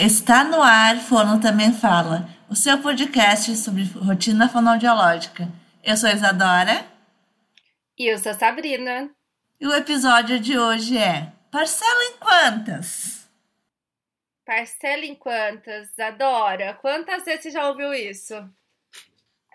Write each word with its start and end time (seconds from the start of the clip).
Está 0.00 0.44
no 0.44 0.62
ar, 0.62 0.98
Fono 0.98 1.40
Também 1.40 1.72
Fala, 1.72 2.28
o 2.50 2.54
seu 2.54 2.78
podcast 2.82 3.56
sobre 3.56 3.84
rotina 3.84 4.46
fonoaudiológica. 4.46 5.48
Eu 5.82 5.96
sou 5.96 6.10
Isadora. 6.10 6.86
E 7.98 8.06
eu 8.06 8.18
sou 8.18 8.34
Sabrina. 8.34 9.10
E 9.58 9.66
o 9.66 9.74
episódio 9.74 10.38
de 10.38 10.58
hoje 10.58 10.98
é 10.98 11.32
Parcela 11.50 12.04
em 12.04 12.18
quantas? 12.18 13.26
Parcela 14.44 15.06
em 15.06 15.14
quantas? 15.14 15.88
Isadora, 15.92 16.74
quantas 16.74 17.24
vezes 17.24 17.44
você 17.44 17.50
já 17.50 17.66
ouviu 17.66 17.94
isso? 17.94 18.34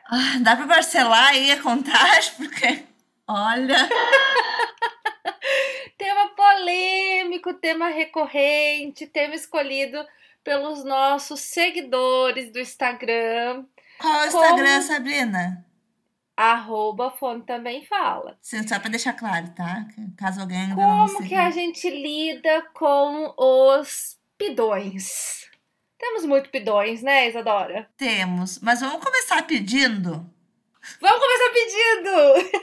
Ah, 0.07 0.39
dá 0.41 0.55
para 0.55 0.67
parcelar 0.67 1.27
aí 1.27 1.51
a 1.51 1.61
contagem? 1.61 2.33
Porque, 2.37 2.83
olha... 3.27 3.77
tema 5.99 6.29
polêmico, 6.29 7.53
tema 7.53 7.89
recorrente, 7.89 9.05
tema 9.05 9.35
escolhido 9.35 10.03
pelos 10.43 10.83
nossos 10.83 11.39
seguidores 11.41 12.51
do 12.51 12.59
Instagram. 12.59 13.65
Qual 13.99 14.13
é 14.13 14.23
o 14.23 14.27
Instagram, 14.27 14.79
como... 14.79 14.81
Sabrina? 14.83 15.65
Arroba 16.35 17.13
Também 17.45 17.85
Fala. 17.85 18.37
Sim, 18.41 18.67
só 18.67 18.79
para 18.79 18.89
deixar 18.89 19.13
claro, 19.13 19.49
tá? 19.49 19.85
Caso 20.17 20.41
alguém 20.41 20.57
ainda 20.57 20.75
Como 20.75 21.13
não 21.13 21.27
que 21.27 21.35
a 21.35 21.51
gente 21.51 21.89
lida 21.89 22.63
com 22.73 23.33
os 23.37 24.17
pidões? 24.37 25.49
Temos 25.99 26.25
muito 26.25 26.49
pidões, 26.49 27.03
né, 27.03 27.29
Isadora? 27.29 27.87
Temos, 27.95 28.59
mas 28.59 28.81
vamos 28.81 29.03
começar 29.03 29.45
pedindo? 29.45 30.27
Vamos 30.99 31.19
começar 31.19 31.53
pedindo! 31.53 32.61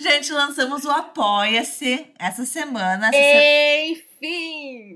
Gente, 0.00 0.32
lançamos 0.32 0.86
o 0.86 0.90
Apoia-se 0.90 2.10
essa 2.18 2.46
semana. 2.46 3.08
Essa 3.08 3.92
Enfim! 3.92 4.09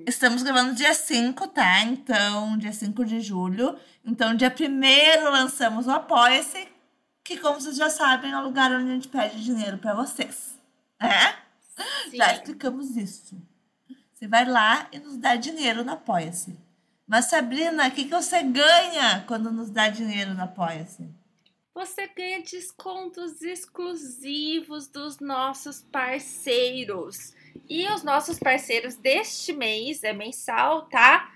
Estamos 0.07 0.43
gravando 0.43 0.75
dia 0.75 0.93
5, 0.93 1.49
tá? 1.49 1.81
Então, 1.83 2.59
dia 2.59 2.73
5 2.73 3.05
de 3.05 3.21
julho. 3.21 3.79
Então, 4.05 4.35
dia 4.35 4.55
1 4.55 5.31
lançamos 5.31 5.87
o 5.87 5.91
Apoia-se, 5.91 6.69
que, 7.23 7.39
como 7.39 7.61
vocês 7.61 7.77
já 7.77 7.89
sabem, 7.89 8.33
é 8.33 8.39
o 8.39 8.45
lugar 8.45 8.71
onde 8.73 8.91
a 8.91 8.95
gente 8.95 9.09
pede 9.09 9.43
dinheiro 9.43 9.79
para 9.79 9.95
vocês. 9.95 10.59
É? 11.01 11.33
Sim. 12.11 12.17
Já 12.19 12.35
explicamos 12.35 12.97
isso. 12.97 13.41
Você 14.13 14.29
vai 14.29 14.45
lá 14.45 14.89
e 14.93 14.99
nos 14.99 15.17
dá 15.17 15.37
dinheiro 15.37 15.83
no 15.83 15.93
Apoia-se. 15.93 16.55
Mas, 17.07 17.27
Sabrina, 17.27 17.89
o 17.89 17.91
que, 17.91 18.05
que 18.05 18.11
você 18.11 18.43
ganha 18.43 19.25
quando 19.27 19.51
nos 19.51 19.71
dá 19.71 19.89
dinheiro 19.89 20.35
no 20.35 20.43
Apoia-se? 20.43 21.09
você 21.75 22.07
ganha 22.07 22.41
descontos 22.41 23.43
exclusivos 23.43 24.87
dos 24.87 25.19
nossos 25.19 25.83
parceiros. 25.83 27.35
E 27.69 27.87
os 27.89 28.03
nossos 28.03 28.39
parceiros 28.39 28.97
deste 28.97 29.53
mês, 29.53 30.05
é 30.05 30.13
mensal, 30.13 30.87
tá? 30.89 31.33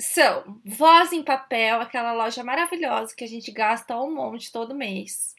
São 0.00 0.60
Voz 0.64 1.12
em 1.12 1.22
Papel, 1.22 1.80
aquela 1.80 2.12
loja 2.12 2.42
maravilhosa 2.42 3.14
que 3.14 3.24
a 3.24 3.28
gente 3.28 3.50
gasta 3.50 3.98
um 4.00 4.14
monte 4.14 4.52
todo 4.52 4.74
mês. 4.74 5.34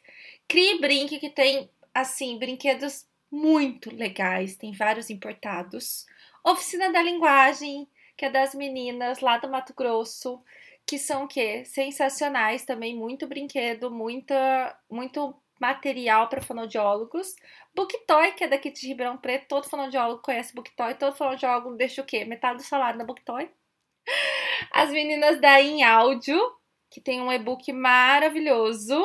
Crie 0.48 0.80
Brinque, 0.80 1.20
que 1.20 1.30
tem, 1.30 1.70
assim, 1.94 2.38
brinquedos 2.38 3.06
muito 3.32 3.94
legais, 3.94 4.56
tem 4.56 4.72
vários 4.72 5.10
importados. 5.10 6.06
Oficina 6.44 6.92
da 6.92 7.02
Linguagem, 7.02 7.88
que 8.16 8.26
é 8.26 8.30
das 8.30 8.56
meninas 8.56 9.20
lá 9.20 9.38
do 9.38 9.50
Mato 9.50 9.74
Grosso 9.74 10.42
que 10.88 10.98
são 10.98 11.26
o 11.26 11.28
quê? 11.28 11.66
Sensacionais 11.66 12.64
também, 12.64 12.96
muito 12.96 13.28
brinquedo, 13.28 13.92
muita, 13.92 14.74
muito 14.90 15.36
material 15.60 16.30
para 16.30 16.42
fonoaudiólogos. 16.42 17.36
Booktoy, 17.78 18.32
que 18.32 18.44
é 18.44 18.48
daqui 18.48 18.72
de 18.72 18.88
Ribeirão 18.88 19.18
Preto, 19.18 19.48
todo 19.48 19.70
fonoaudiólogo 19.70 20.24
conhece 20.24 20.52
Booktoy, 20.56 20.96
todo 20.96 21.16
fonoaudiólogo 21.16 21.76
deixa 21.76 22.02
o 22.02 22.06
quê? 22.06 22.26
Metade 22.26 22.58
do 22.58 22.64
salário 22.64 22.98
na 22.98 23.06
Booktoy. 23.06 23.48
As 24.72 24.90
meninas 24.90 25.40
da 25.40 25.62
Em 25.62 25.84
Áudio, 25.84 26.40
que 26.90 27.00
tem 27.00 27.22
um 27.22 27.32
e-book 27.32 27.72
maravilhoso. 27.72 29.00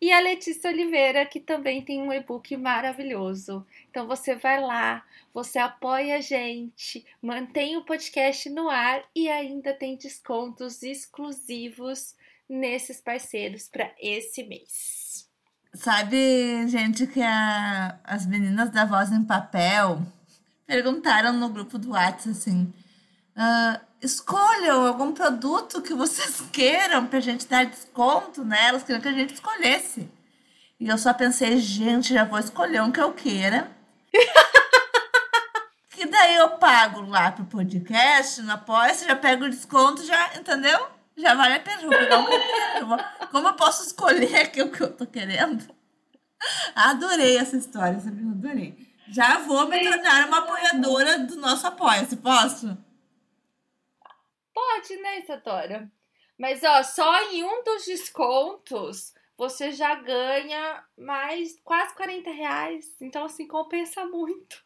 E 0.00 0.12
a 0.12 0.20
Letícia 0.20 0.70
Oliveira, 0.70 1.26
que 1.26 1.40
também 1.40 1.82
tem 1.82 2.00
um 2.00 2.12
e-book 2.12 2.56
maravilhoso. 2.56 3.66
Então 3.90 4.06
você 4.06 4.36
vai 4.36 4.60
lá, 4.60 5.04
você 5.32 5.58
apoia 5.58 6.18
a 6.18 6.20
gente, 6.20 7.04
mantém 7.20 7.76
o 7.76 7.84
podcast 7.84 8.48
no 8.48 8.70
ar 8.70 9.04
e 9.12 9.28
ainda 9.28 9.74
tem 9.74 9.96
descontos 9.96 10.84
exclusivos 10.84 12.14
nesses 12.48 13.00
parceiros 13.00 13.66
para 13.66 13.92
esse 13.98 14.44
mês. 14.44 15.03
Sabe, 15.74 16.68
gente, 16.68 17.04
que 17.04 17.20
a, 17.20 17.98
as 18.04 18.26
meninas 18.26 18.70
da 18.70 18.84
Voz 18.84 19.10
em 19.10 19.24
Papel 19.24 20.00
perguntaram 20.66 21.32
no 21.32 21.48
grupo 21.48 21.78
do 21.78 21.90
WhatsApp 21.90 22.30
assim. 22.30 22.72
Uh, 23.36 23.80
escolham 24.00 24.86
algum 24.86 25.12
produto 25.12 25.82
que 25.82 25.92
vocês 25.92 26.40
queiram 26.52 27.06
pra 27.06 27.18
gente 27.18 27.48
dar 27.48 27.66
desconto 27.66 28.44
nelas, 28.44 28.84
queriam 28.84 29.00
que 29.00 29.08
a 29.08 29.12
gente 29.12 29.34
escolhesse. 29.34 30.08
E 30.78 30.88
eu 30.88 30.96
só 30.96 31.12
pensei, 31.12 31.58
gente, 31.58 32.14
já 32.14 32.24
vou 32.24 32.38
escolher 32.38 32.80
um 32.80 32.92
que 32.92 33.00
eu 33.00 33.12
queira. 33.12 33.68
que 35.90 36.06
daí 36.06 36.36
eu 36.36 36.50
pago 36.50 37.00
lá 37.02 37.32
pro 37.32 37.44
podcast, 37.46 38.42
no 38.42 38.52
apoia 38.52 38.94
já 38.94 39.16
pego 39.16 39.44
o 39.44 39.50
desconto, 39.50 40.04
já, 40.04 40.36
entendeu? 40.36 40.86
Já 41.16 41.34
vale 41.34 41.54
a 41.54 41.60
pena, 41.60 41.82
vou 41.82 41.90
pegar 41.90 42.18
um 42.18 42.26
quero. 42.26 42.86
Como 43.30 43.48
eu 43.48 43.54
posso 43.54 43.86
escolher 43.86 44.36
aqui 44.36 44.62
o 44.62 44.70
que 44.70 44.82
eu 44.82 44.96
tô 44.96 45.06
querendo? 45.06 45.64
Adorei 46.74 47.36
essa 47.38 47.56
história, 47.56 48.00
Sabrina, 48.00 48.32
adorei. 48.32 48.76
Já 49.08 49.38
vou 49.38 49.68
me 49.68 49.82
tornar 49.82 50.26
uma 50.26 50.38
apoiadora 50.38 51.18
do 51.20 51.36
nosso 51.36 51.66
apoia-se, 51.66 52.16
posso? 52.16 52.76
Pode, 54.52 54.96
né, 54.96 55.20
Isadora? 55.20 55.90
Mas, 56.38 56.62
ó, 56.64 56.82
só 56.82 57.30
em 57.30 57.44
um 57.44 57.62
dos 57.62 57.84
descontos 57.84 59.12
você 59.36 59.72
já 59.72 59.94
ganha 59.96 60.84
mais 60.96 61.60
quase 61.62 61.94
40 61.94 62.30
reais. 62.30 62.96
Então, 63.00 63.24
assim, 63.24 63.46
compensa 63.46 64.04
muito. 64.04 64.62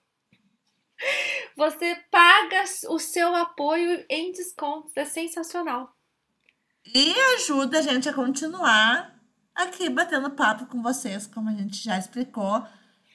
Você 1.57 1.95
paga 2.11 2.65
o 2.89 2.99
seu 2.99 3.35
apoio 3.35 4.05
em 4.09 4.33
descontos. 4.33 4.97
É 4.97 5.05
sensacional. 5.05 5.98
E 6.95 7.15
ajuda 7.37 7.79
a 7.79 7.83
gente 7.83 8.09
a 8.09 8.13
continuar 8.13 9.15
aqui 9.55 9.89
batendo 9.89 10.31
papo 10.31 10.67
com 10.67 10.83
vocês, 10.83 11.27
como 11.27 11.49
a 11.49 11.53
gente 11.53 11.83
já 11.83 11.99
explicou, 11.99 12.65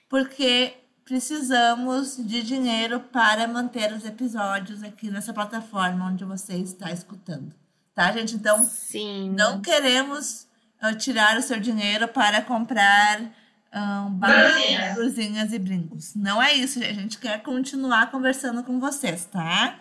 porque 0.10 0.76
precisamos 1.06 2.18
de 2.18 2.44
dinheiro 2.44 3.00
para 3.00 3.48
manter 3.48 3.92
os 3.94 4.06
episódios 4.06 4.84
aqui 4.84 5.10
nessa 5.10 5.34
plataforma 5.34 6.06
onde 6.06 6.24
você 6.24 6.54
está 6.54 6.92
escutando. 6.92 7.54
Tá, 7.94 8.12
gente? 8.12 8.36
Então, 8.36 8.64
Sim. 8.64 9.30
não 9.32 9.62
queremos 9.62 10.48
uh, 10.82 10.96
tirar 10.98 11.38
o 11.38 11.42
seu 11.42 11.60
dinheiro 11.60 12.08
para 12.08 12.42
comprar 12.42 13.22
um, 13.74 14.20
blusinhas 14.96 15.52
e 15.54 15.60
brincos. 15.60 16.16
Não 16.16 16.42
é 16.42 16.54
isso, 16.54 16.80
gente. 16.80 16.92
A 16.92 17.02
gente 17.02 17.18
quer 17.18 17.42
continuar 17.42 18.10
conversando 18.12 18.64
com 18.64 18.80
vocês, 18.80 19.26
tá? 19.26 19.80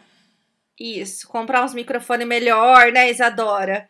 Isso. 0.79 1.29
Comprar 1.29 1.65
uns 1.65 1.75
microfones 1.75 2.27
melhor, 2.27 2.93
né, 2.93 3.11
Isadora? 3.11 3.89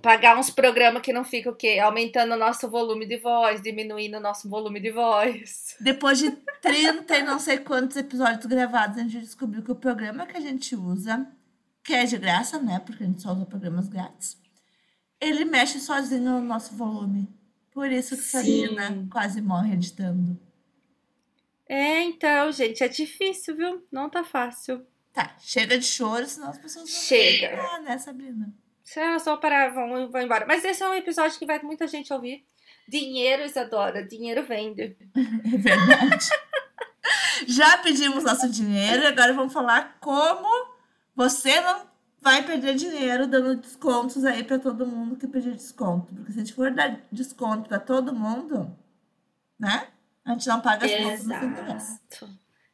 pagar 0.00 0.38
uns 0.38 0.50
programas 0.50 1.02
que 1.02 1.12
não 1.12 1.24
fica 1.24 1.50
o 1.50 1.54
quê? 1.54 1.78
Aumentando 1.78 2.34
o 2.34 2.38
nosso 2.38 2.68
volume 2.68 3.06
de 3.06 3.18
voz, 3.18 3.62
diminuindo 3.62 4.16
o 4.16 4.20
nosso 4.20 4.48
volume 4.48 4.80
de 4.80 4.90
voz. 4.90 5.76
Depois 5.80 6.18
de 6.18 6.30
30 6.60 7.18
e 7.18 7.22
não 7.22 7.38
sei 7.38 7.58
quantos 7.58 7.96
episódios 7.96 8.46
gravados, 8.46 8.98
a 8.98 9.02
gente 9.02 9.20
descobriu 9.20 9.62
que 9.62 9.72
o 9.72 9.76
programa 9.76 10.26
que 10.26 10.36
a 10.36 10.40
gente 10.40 10.74
usa, 10.74 11.26
que 11.84 11.92
é 11.92 12.04
de 12.04 12.16
graça, 12.16 12.58
né? 12.58 12.80
Porque 12.84 13.02
a 13.02 13.06
gente 13.06 13.22
só 13.22 13.32
usa 13.32 13.44
programas 13.44 13.88
grátis, 13.88 14.40
ele 15.20 15.44
mexe 15.44 15.80
sozinho 15.80 16.22
no 16.22 16.40
nosso 16.40 16.74
volume. 16.74 17.28
Por 17.72 17.90
isso 17.90 18.16
que 18.16 18.22
Sabrina 18.22 19.06
quase 19.10 19.40
morre 19.40 19.72
editando. 19.72 20.38
É, 21.68 22.02
então, 22.02 22.52
gente, 22.52 22.84
é 22.84 22.88
difícil, 22.88 23.56
viu? 23.56 23.86
Não 23.90 24.10
tá 24.10 24.22
fácil. 24.22 24.86
Tá, 25.12 25.34
chega 25.40 25.78
de 25.78 25.84
choro, 25.84 26.26
senão 26.26 26.48
as 26.48 26.58
pessoas 26.58 26.88
vão 26.88 27.00
Chega. 27.00 27.60
Ah, 27.60 27.80
né, 27.80 27.98
Sabrina? 27.98 28.52
Se 28.82 28.98
é 28.98 29.18
só 29.18 29.36
parar, 29.36 29.72
vão, 29.72 30.10
vão 30.10 30.22
embora. 30.22 30.46
Mas 30.46 30.64
esse 30.64 30.82
é 30.82 30.88
um 30.88 30.94
episódio 30.94 31.38
que 31.38 31.46
vai 31.46 31.60
muita 31.62 31.86
gente 31.86 32.12
ouvir. 32.12 32.44
Dinheiro, 32.88 33.42
Isadora, 33.44 34.04
dinheiro 34.04 34.44
vende. 34.44 34.96
É 35.14 35.56
verdade. 35.56 36.28
Já 37.46 37.78
pedimos 37.78 38.24
nosso 38.24 38.48
dinheiro 38.48 39.02
e 39.02 39.06
agora 39.06 39.32
vamos 39.32 39.52
falar 39.52 39.98
como 40.00 40.48
você 41.14 41.60
não 41.60 41.86
vai 42.20 42.42
perder 42.44 42.74
dinheiro 42.74 43.26
dando 43.26 43.56
descontos 43.56 44.24
aí 44.24 44.44
para 44.44 44.58
todo 44.58 44.86
mundo 44.86 45.16
que 45.16 45.26
pedir 45.26 45.52
desconto. 45.52 46.14
Porque 46.14 46.32
se 46.32 46.38
a 46.38 46.44
gente 46.44 46.54
for 46.54 46.70
dar 46.70 47.00
desconto 47.10 47.68
para 47.68 47.80
todo 47.80 48.14
mundo, 48.14 48.74
né? 49.58 49.88
A 50.24 50.32
gente 50.32 50.46
não 50.46 50.60
paga 50.60 50.86
as 50.86 50.92
contas 50.92 51.24
no 51.24 51.34
fim 51.34 51.50
do 51.50 51.62
mês. 51.64 52.00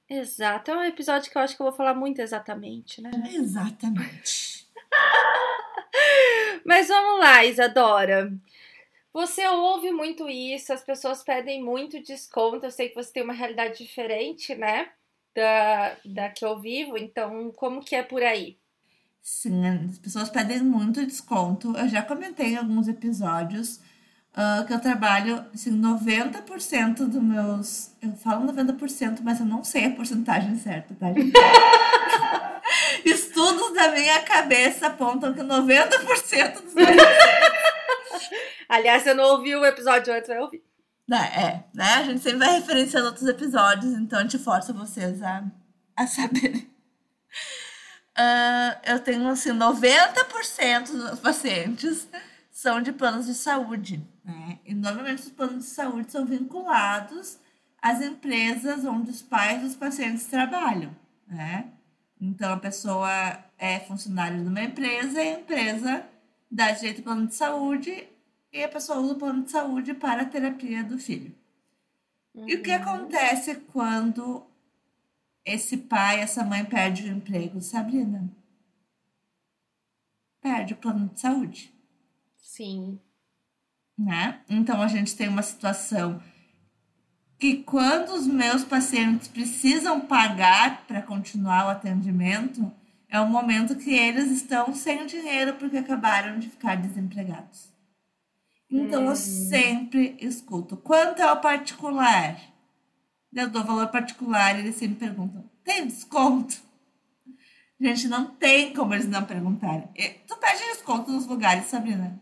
Exato. 0.08 0.70
É 0.70 0.76
um 0.76 0.82
episódio 0.84 1.30
que 1.30 1.36
eu 1.36 1.42
acho 1.42 1.54
que 1.56 1.62
eu 1.62 1.66
vou 1.66 1.76
falar 1.76 1.94
muito 1.94 2.20
exatamente, 2.20 3.02
né? 3.02 3.10
Exatamente. 3.32 4.66
Mas 6.64 6.88
vamos 6.88 7.20
lá, 7.20 7.44
Isadora. 7.44 8.32
Você 9.12 9.46
ouve 9.46 9.90
muito 9.90 10.28
isso, 10.28 10.72
as 10.72 10.82
pessoas 10.82 11.22
pedem 11.22 11.62
muito 11.62 12.02
desconto. 12.02 12.66
Eu 12.66 12.70
sei 12.70 12.88
que 12.88 12.94
você 12.94 13.12
tem 13.12 13.22
uma 13.22 13.32
realidade 13.32 13.78
diferente, 13.78 14.54
né? 14.54 14.90
Da, 15.34 15.96
da 16.04 16.30
que 16.30 16.44
eu 16.44 16.58
vivo, 16.58 16.96
então 16.96 17.52
como 17.52 17.84
que 17.84 17.94
é 17.94 18.02
por 18.02 18.22
aí? 18.22 18.58
Sim, 19.22 19.66
as 19.66 19.98
pessoas 19.98 20.30
pedem 20.30 20.62
muito 20.62 21.04
desconto. 21.04 21.76
Eu 21.76 21.88
já 21.88 22.02
comentei 22.02 22.54
em 22.54 22.56
alguns 22.56 22.88
episódios 22.88 23.80
uh, 24.38 24.64
que 24.64 24.72
eu 24.72 24.80
trabalho, 24.80 25.44
assim, 25.52 25.72
90% 25.72 27.08
dos 27.08 27.22
meus. 27.22 27.90
Eu 28.00 28.12
falo 28.12 28.50
90%, 28.52 29.18
mas 29.22 29.40
eu 29.40 29.46
não 29.46 29.64
sei 29.64 29.86
a 29.86 29.90
porcentagem 29.90 30.56
certa, 30.56 30.94
tá, 30.94 31.12
gente? 31.12 31.32
Estudos 33.04 33.74
da 33.74 33.90
minha 33.90 34.22
cabeça 34.22 34.86
apontam 34.86 35.34
que 35.34 35.40
90% 35.40 36.62
dos 36.62 36.74
meus. 36.74 36.88
Aliás, 38.68 39.06
eu 39.06 39.14
não 39.14 39.24
ouvi 39.24 39.56
o 39.56 39.64
episódio 39.64 40.14
antes, 40.14 40.28
vai 40.28 40.38
ouvir. 40.38 40.62
É, 41.10 41.64
né? 41.74 41.94
A 41.94 42.02
gente 42.04 42.20
sempre 42.20 42.40
vai 42.40 42.56
referenciando 42.56 43.06
outros 43.06 43.26
episódios, 43.26 43.92
então 43.94 44.18
a 44.18 44.22
gente 44.22 44.38
força 44.38 44.74
vocês 44.74 45.22
a, 45.22 45.42
a 45.96 46.06
saberem. 46.06 46.70
Uh, 48.18 48.76
eu 48.84 48.98
tenho 48.98 49.26
assim, 49.28 49.50
90% 49.50 50.90
dos 50.90 51.20
pacientes 51.20 52.06
são 52.58 52.82
de 52.82 52.92
planos 52.92 53.26
de 53.26 53.34
saúde. 53.34 54.04
Né? 54.24 54.58
E 54.64 54.74
normalmente 54.74 55.22
os 55.22 55.30
planos 55.30 55.64
de 55.64 55.70
saúde 55.70 56.10
são 56.10 56.26
vinculados 56.26 57.38
às 57.80 58.02
empresas 58.02 58.84
onde 58.84 59.12
os 59.12 59.22
pais 59.22 59.62
dos 59.62 59.76
pacientes 59.76 60.26
trabalham. 60.26 60.90
Né? 61.28 61.70
Então 62.20 62.52
a 62.52 62.56
pessoa 62.56 63.08
é 63.56 63.78
funcionária 63.78 64.36
de 64.36 64.48
uma 64.48 64.60
empresa 64.60 65.22
e 65.22 65.28
a 65.28 65.38
empresa 65.38 66.04
dá 66.50 66.72
direito 66.72 66.98
ao 66.98 67.04
plano 67.04 67.28
de 67.28 67.36
saúde 67.36 68.08
e 68.52 68.64
a 68.64 68.68
pessoa 68.68 68.98
usa 68.98 69.12
o 69.12 69.18
plano 69.18 69.44
de 69.44 69.52
saúde 69.52 69.94
para 69.94 70.22
a 70.22 70.26
terapia 70.26 70.82
do 70.82 70.98
filho. 70.98 71.32
Uhum. 72.34 72.48
E 72.48 72.56
o 72.56 72.62
que 72.62 72.74
uhum. 72.74 72.82
acontece 72.82 73.54
quando 73.72 74.44
esse 75.44 75.76
pai, 75.76 76.18
essa 76.18 76.42
mãe 76.42 76.64
perde 76.64 77.04
o 77.04 77.12
emprego, 77.12 77.60
Sabrina? 77.60 78.28
Perde 80.40 80.74
o 80.74 80.76
plano 80.76 81.08
de 81.08 81.20
saúde. 81.20 81.77
Sim. 82.58 82.98
Né? 83.96 84.40
Então 84.48 84.82
a 84.82 84.88
gente 84.88 85.14
tem 85.14 85.28
uma 85.28 85.44
situação 85.44 86.20
que 87.38 87.58
quando 87.58 88.08
os 88.10 88.26
meus 88.26 88.64
pacientes 88.64 89.28
precisam 89.28 90.00
pagar 90.00 90.84
para 90.84 91.00
continuar 91.00 91.66
o 91.66 91.70
atendimento, 91.70 92.68
é 93.08 93.20
o 93.20 93.28
momento 93.28 93.76
que 93.76 93.94
eles 93.94 94.32
estão 94.32 94.74
sem 94.74 95.06
dinheiro 95.06 95.54
porque 95.54 95.76
acabaram 95.76 96.40
de 96.40 96.48
ficar 96.48 96.74
desempregados. 96.74 97.72
Então 98.68 99.04
eu 99.04 99.12
hum. 99.12 99.14
sempre 99.14 100.16
escuto. 100.20 100.76
Quanto 100.76 101.22
é 101.22 101.32
o 101.32 101.40
particular? 101.40 102.40
Eu 103.32 103.48
dou 103.50 103.62
valor 103.62 103.86
particular 103.86 104.56
e 104.56 104.62
eles 104.62 104.74
sempre 104.74 104.96
perguntam: 104.96 105.48
tem 105.62 105.86
desconto? 105.86 106.60
Gente, 107.80 108.08
não 108.08 108.26
tem 108.26 108.74
como 108.74 108.94
eles 108.94 109.06
não 109.06 109.24
perguntarem. 109.24 109.88
Tu 110.26 110.36
pede 110.38 110.58
desconto 110.72 111.12
nos 111.12 111.24
lugares, 111.24 111.66
Sabrina? 111.66 112.18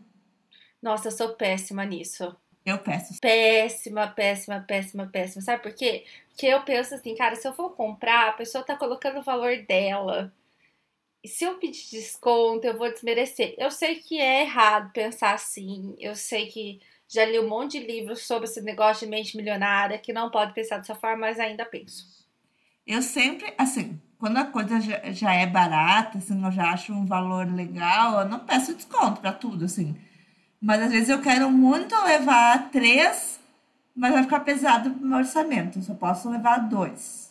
Nossa, 0.81 1.07
eu 1.07 1.11
sou 1.11 1.33
péssima 1.35 1.85
nisso. 1.85 2.35
Eu 2.65 2.77
peço. 2.79 3.19
Péssima, 3.21 4.07
péssima, 4.07 4.59
péssima, 4.67 5.07
péssima. 5.07 5.41
Sabe 5.41 5.63
por 5.63 5.73
quê? 5.73 6.05
Porque 6.29 6.45
eu 6.45 6.61
penso 6.63 6.95
assim, 6.95 7.15
cara, 7.15 7.35
se 7.35 7.47
eu 7.47 7.53
for 7.53 7.69
comprar, 7.75 8.29
a 8.29 8.33
pessoa 8.33 8.63
tá 8.63 8.75
colocando 8.75 9.19
o 9.19 9.23
valor 9.23 9.57
dela. 9.65 10.33
E 11.23 11.27
se 11.27 11.45
eu 11.45 11.55
pedir 11.55 11.89
desconto, 11.91 12.67
eu 12.67 12.77
vou 12.77 12.91
desmerecer. 12.91 13.55
Eu 13.57 13.71
sei 13.71 13.95
que 13.95 14.19
é 14.19 14.41
errado 14.41 14.91
pensar 14.91 15.33
assim. 15.33 15.95
Eu 15.97 16.15
sei 16.15 16.47
que 16.47 16.79
já 17.07 17.25
li 17.25 17.39
um 17.39 17.47
monte 17.47 17.79
de 17.79 17.87
livros 17.87 18.27
sobre 18.27 18.49
esse 18.49 18.61
negócio 18.61 19.05
de 19.05 19.11
mente 19.11 19.37
milionária, 19.37 19.97
que 19.97 20.11
não 20.11 20.29
pode 20.29 20.53
pensar 20.53 20.77
dessa 20.77 20.93
forma, 20.93 21.27
mas 21.27 21.39
ainda 21.39 21.65
penso. 21.65 22.05
Eu 22.85 23.01
sempre, 23.01 23.53
assim, 23.57 23.99
quando 24.17 24.37
a 24.37 24.45
coisa 24.45 24.79
já, 24.79 25.11
já 25.11 25.33
é 25.33 25.45
barata, 25.45 26.17
assim, 26.17 26.43
eu 26.43 26.51
já 26.51 26.71
acho 26.71 26.93
um 26.93 27.05
valor 27.05 27.49
legal, 27.53 28.19
eu 28.19 28.29
não 28.29 28.39
peço 28.39 28.75
desconto 28.75 29.21
para 29.21 29.31
tudo, 29.31 29.65
assim. 29.65 29.95
Mas 30.61 30.81
às 30.81 30.91
vezes 30.91 31.09
eu 31.09 31.21
quero 31.21 31.49
muito 31.51 31.95
levar 32.03 32.69
três, 32.69 33.39
mas 33.95 34.11
vai 34.11 34.23
ficar 34.23 34.39
pesado 34.41 34.89
pro 34.91 35.05
meu 35.05 35.19
orçamento. 35.19 35.79
Eu 35.79 35.83
só 35.83 35.93
posso 35.93 36.29
levar 36.29 36.57
dois. 36.59 37.27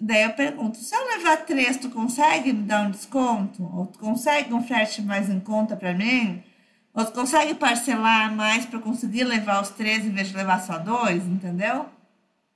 Daí 0.00 0.22
eu 0.22 0.32
pergunto, 0.32 0.78
se 0.78 0.94
eu 0.94 1.04
levar 1.06 1.38
três, 1.38 1.76
tu 1.76 1.90
consegue 1.90 2.52
me 2.52 2.62
dar 2.62 2.82
um 2.86 2.90
desconto? 2.90 3.64
Ou 3.74 3.86
tu 3.86 3.98
consegue 3.98 4.52
um 4.54 4.62
frete 4.62 5.02
mais 5.02 5.28
em 5.28 5.40
conta 5.40 5.76
para 5.76 5.92
mim? 5.92 6.42
Ou 6.94 7.04
tu 7.04 7.12
consegue 7.12 7.54
parcelar 7.54 8.34
mais 8.34 8.64
para 8.64 8.78
conseguir 8.78 9.24
levar 9.24 9.60
os 9.60 9.70
três 9.70 10.04
em 10.04 10.10
vez 10.10 10.28
de 10.28 10.36
levar 10.36 10.60
só 10.60 10.78
dois, 10.78 11.24
entendeu? 11.26 11.86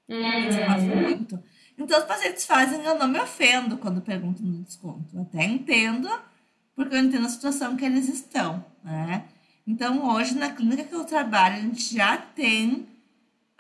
Uhum. 0.08 0.48
Isso 0.48 0.58
faz 0.64 0.82
muito. 0.84 1.42
Então 1.76 1.98
os 1.98 2.04
pacientes 2.04 2.44
fazem, 2.46 2.84
eu 2.84 2.98
não 2.98 3.08
me 3.08 3.18
ofendo 3.18 3.76
quando 3.76 4.00
perguntam 4.00 4.44
no 4.44 4.62
desconto. 4.62 5.06
Eu 5.12 5.22
até 5.22 5.44
entendo, 5.44 6.08
porque 6.74 6.94
eu 6.94 7.00
entendo 7.00 7.26
a 7.26 7.30
situação 7.30 7.76
que 7.76 7.84
eles 7.84 8.08
estão, 8.08 8.64
né? 8.82 9.24
Então 9.66 10.08
hoje 10.10 10.34
na 10.34 10.50
clínica 10.50 10.84
que 10.84 10.94
eu 10.94 11.04
trabalho, 11.04 11.56
a 11.56 11.60
gente 11.60 11.94
já 11.94 12.16
tem 12.16 12.86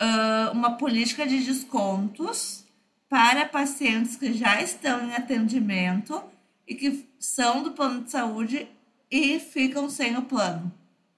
uh, 0.00 0.52
uma 0.52 0.72
política 0.76 1.26
de 1.26 1.42
descontos 1.44 2.64
para 3.08 3.44
pacientes 3.44 4.16
que 4.16 4.32
já 4.32 4.62
estão 4.62 5.04
em 5.06 5.14
atendimento 5.14 6.22
e 6.66 6.74
que 6.74 7.06
são 7.18 7.62
do 7.62 7.72
plano 7.72 8.04
de 8.04 8.10
saúde 8.10 8.66
e 9.10 9.38
ficam 9.38 9.90
sem 9.90 10.16
o 10.16 10.22
plano. 10.22 10.72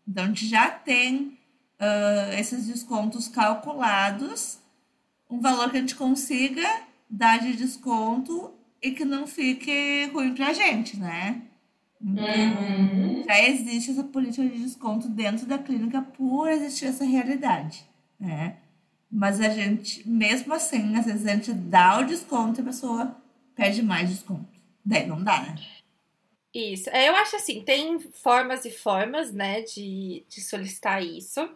Então, 0.06 0.24
a 0.24 0.26
gente 0.26 0.46
já 0.46 0.68
tem 0.68 1.38
uh, 1.80 2.32
esses 2.36 2.66
descontos 2.66 3.28
calculados, 3.28 4.58
um 5.30 5.40
valor 5.40 5.70
que 5.70 5.76
a 5.76 5.80
gente 5.80 5.94
consiga 5.94 6.82
dar 7.08 7.38
de 7.38 7.54
desconto 7.54 8.52
e 8.82 8.90
que 8.90 9.04
não 9.04 9.26
fique 9.26 10.06
ruim 10.12 10.34
para 10.34 10.48
a 10.48 10.52
gente, 10.52 10.96
né? 10.98 11.42
Uhum. 12.04 13.24
já 13.24 13.40
existe 13.48 13.92
essa 13.92 14.04
política 14.04 14.46
de 14.46 14.62
desconto 14.62 15.08
dentro 15.08 15.46
da 15.46 15.56
clínica 15.56 16.02
por 16.02 16.48
existir 16.48 16.86
essa 16.86 17.04
realidade, 17.04 17.82
né? 18.20 18.58
Mas 19.10 19.40
a 19.40 19.48
gente, 19.48 20.06
mesmo 20.06 20.52
assim, 20.52 20.96
às 20.96 21.06
vezes 21.06 21.26
a 21.26 21.34
gente 21.34 21.52
dá 21.52 22.00
o 22.00 22.04
desconto 22.04 22.60
e 22.60 22.62
a 22.62 22.64
pessoa 22.64 23.16
pede 23.54 23.82
mais 23.82 24.10
desconto. 24.10 24.52
Daí 24.84 25.06
não 25.06 25.22
dá, 25.22 25.40
né? 25.40 25.54
Isso. 26.52 26.90
É, 26.90 27.08
eu 27.08 27.16
acho 27.16 27.36
assim, 27.36 27.62
tem 27.62 27.98
formas 27.98 28.64
e 28.64 28.70
formas, 28.70 29.32
né, 29.32 29.62
de, 29.62 30.24
de 30.28 30.40
solicitar 30.40 31.02
isso. 31.02 31.48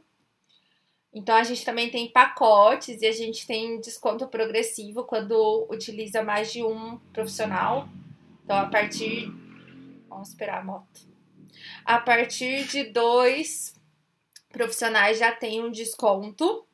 Então 1.12 1.34
a 1.34 1.42
gente 1.42 1.64
também 1.64 1.90
tem 1.90 2.10
pacotes 2.10 3.02
e 3.02 3.06
a 3.06 3.12
gente 3.12 3.46
tem 3.46 3.80
desconto 3.80 4.26
progressivo 4.28 5.04
quando 5.04 5.66
utiliza 5.70 6.22
mais 6.22 6.52
de 6.52 6.62
um 6.62 6.98
profissional. 7.12 7.88
Então 8.44 8.56
a 8.56 8.66
partir. 8.66 9.32
Vamos 10.18 10.30
esperar 10.30 10.62
a 10.62 10.64
moto. 10.64 11.00
A 11.84 12.00
partir 12.00 12.66
de 12.66 12.82
dois 12.82 13.80
profissionais 14.48 15.16
já 15.16 15.30
tem 15.30 15.62
um 15.62 15.70
desconto. 15.70 16.66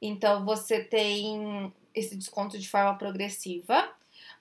Então 0.00 0.42
você 0.46 0.82
tem 0.82 1.70
esse 1.94 2.16
desconto 2.16 2.58
de 2.58 2.70
forma 2.70 2.96
progressiva. 2.96 3.94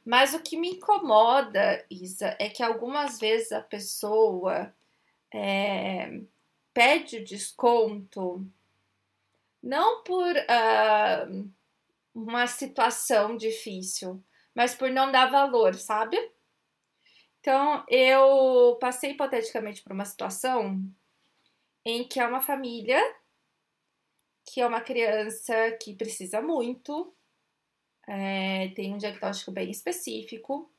Mas 0.05 0.33
o 0.33 0.39
que 0.39 0.55
me 0.55 0.75
incomoda, 0.75 1.85
Isa, 1.89 2.33
é 2.39 2.47
que 2.47 2.63
algumas 2.63 3.19
vezes 3.19 3.51
a 3.51 3.59
pessoa 3.59 4.73
é, 5.33 6.21
pede 6.73 7.17
o 7.17 7.25
desconto 7.25 8.47
não 9.61 10.01
por 10.01 10.33
uh, 10.33 11.49
uma 12.13 12.47
situação 12.47 13.35
difícil, 13.35 14.23
mas 14.53 14.73
por 14.73 14.89
não 14.89 15.11
dar 15.11 15.29
valor, 15.29 15.75
sabe? 15.75 16.34
Então, 17.45 17.85
eu 17.87 18.75
passei 18.81 19.11
hipoteticamente 19.11 19.83
por 19.83 19.91
uma 19.91 20.03
situação 20.03 20.83
em 21.85 22.03
que 22.03 22.19
é 22.19 22.25
uma 22.25 22.41
família 22.41 22.99
que 24.43 24.61
é 24.61 24.65
uma 24.65 24.81
criança 24.81 25.53
que 25.79 25.93
precisa 25.93 26.41
muito, 26.41 27.13
é, 28.07 28.69
tem 28.69 28.91
um 28.91 28.97
diagnóstico 28.97 29.51
bem 29.51 29.69
específico, 29.69 30.71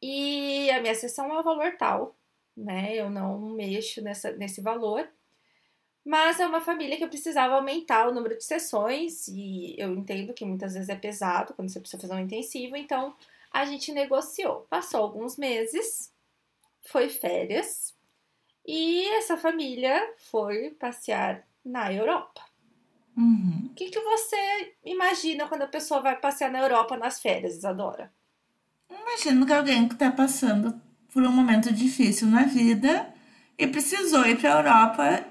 e 0.00 0.70
a 0.70 0.80
minha 0.80 0.94
sessão 0.94 1.30
é 1.30 1.38
o 1.38 1.42
valor 1.42 1.76
tal, 1.76 2.16
né? 2.56 2.94
Eu 2.94 3.10
não 3.10 3.38
mexo 3.38 4.00
nessa, 4.00 4.32
nesse 4.32 4.62
valor. 4.62 5.06
Mas 6.02 6.40
é 6.40 6.46
uma 6.46 6.60
família 6.62 6.96
que 6.96 7.04
eu 7.04 7.08
precisava 7.08 7.54
aumentar 7.54 8.08
o 8.08 8.14
número 8.14 8.36
de 8.38 8.44
sessões, 8.44 9.28
e 9.28 9.74
eu 9.78 9.94
entendo 9.94 10.32
que 10.32 10.44
muitas 10.46 10.72
vezes 10.72 10.88
é 10.88 10.96
pesado 10.96 11.52
quando 11.52 11.68
você 11.68 11.80
precisa 11.80 12.00
fazer 12.00 12.14
um 12.14 12.24
intensivo, 12.24 12.76
então 12.76 13.14
a 13.56 13.64
gente 13.64 13.90
negociou. 13.90 14.66
Passou 14.68 15.00
alguns 15.00 15.38
meses, 15.38 16.12
foi 16.82 17.08
férias, 17.08 17.94
e 18.66 19.08
essa 19.16 19.34
família 19.38 20.12
foi 20.30 20.72
passear 20.72 21.42
na 21.64 21.90
Europa. 21.90 22.42
Uhum. 23.16 23.70
O 23.70 23.74
que, 23.74 23.88
que 23.88 24.00
você 24.00 24.74
imagina 24.84 25.48
quando 25.48 25.62
a 25.62 25.68
pessoa 25.68 26.02
vai 26.02 26.16
passear 26.16 26.50
na 26.50 26.60
Europa 26.60 26.98
nas 26.98 27.18
férias, 27.18 27.54
Isadora? 27.54 28.12
Imagino 28.90 29.46
que 29.46 29.52
alguém 29.54 29.88
que 29.88 29.94
está 29.94 30.12
passando 30.12 30.78
por 31.10 31.22
um 31.22 31.32
momento 31.32 31.72
difícil 31.72 32.28
na 32.28 32.42
vida 32.42 33.10
e 33.58 33.66
precisou 33.66 34.26
ir 34.26 34.38
para 34.38 34.52
a 34.52 34.58
Europa 34.58 35.24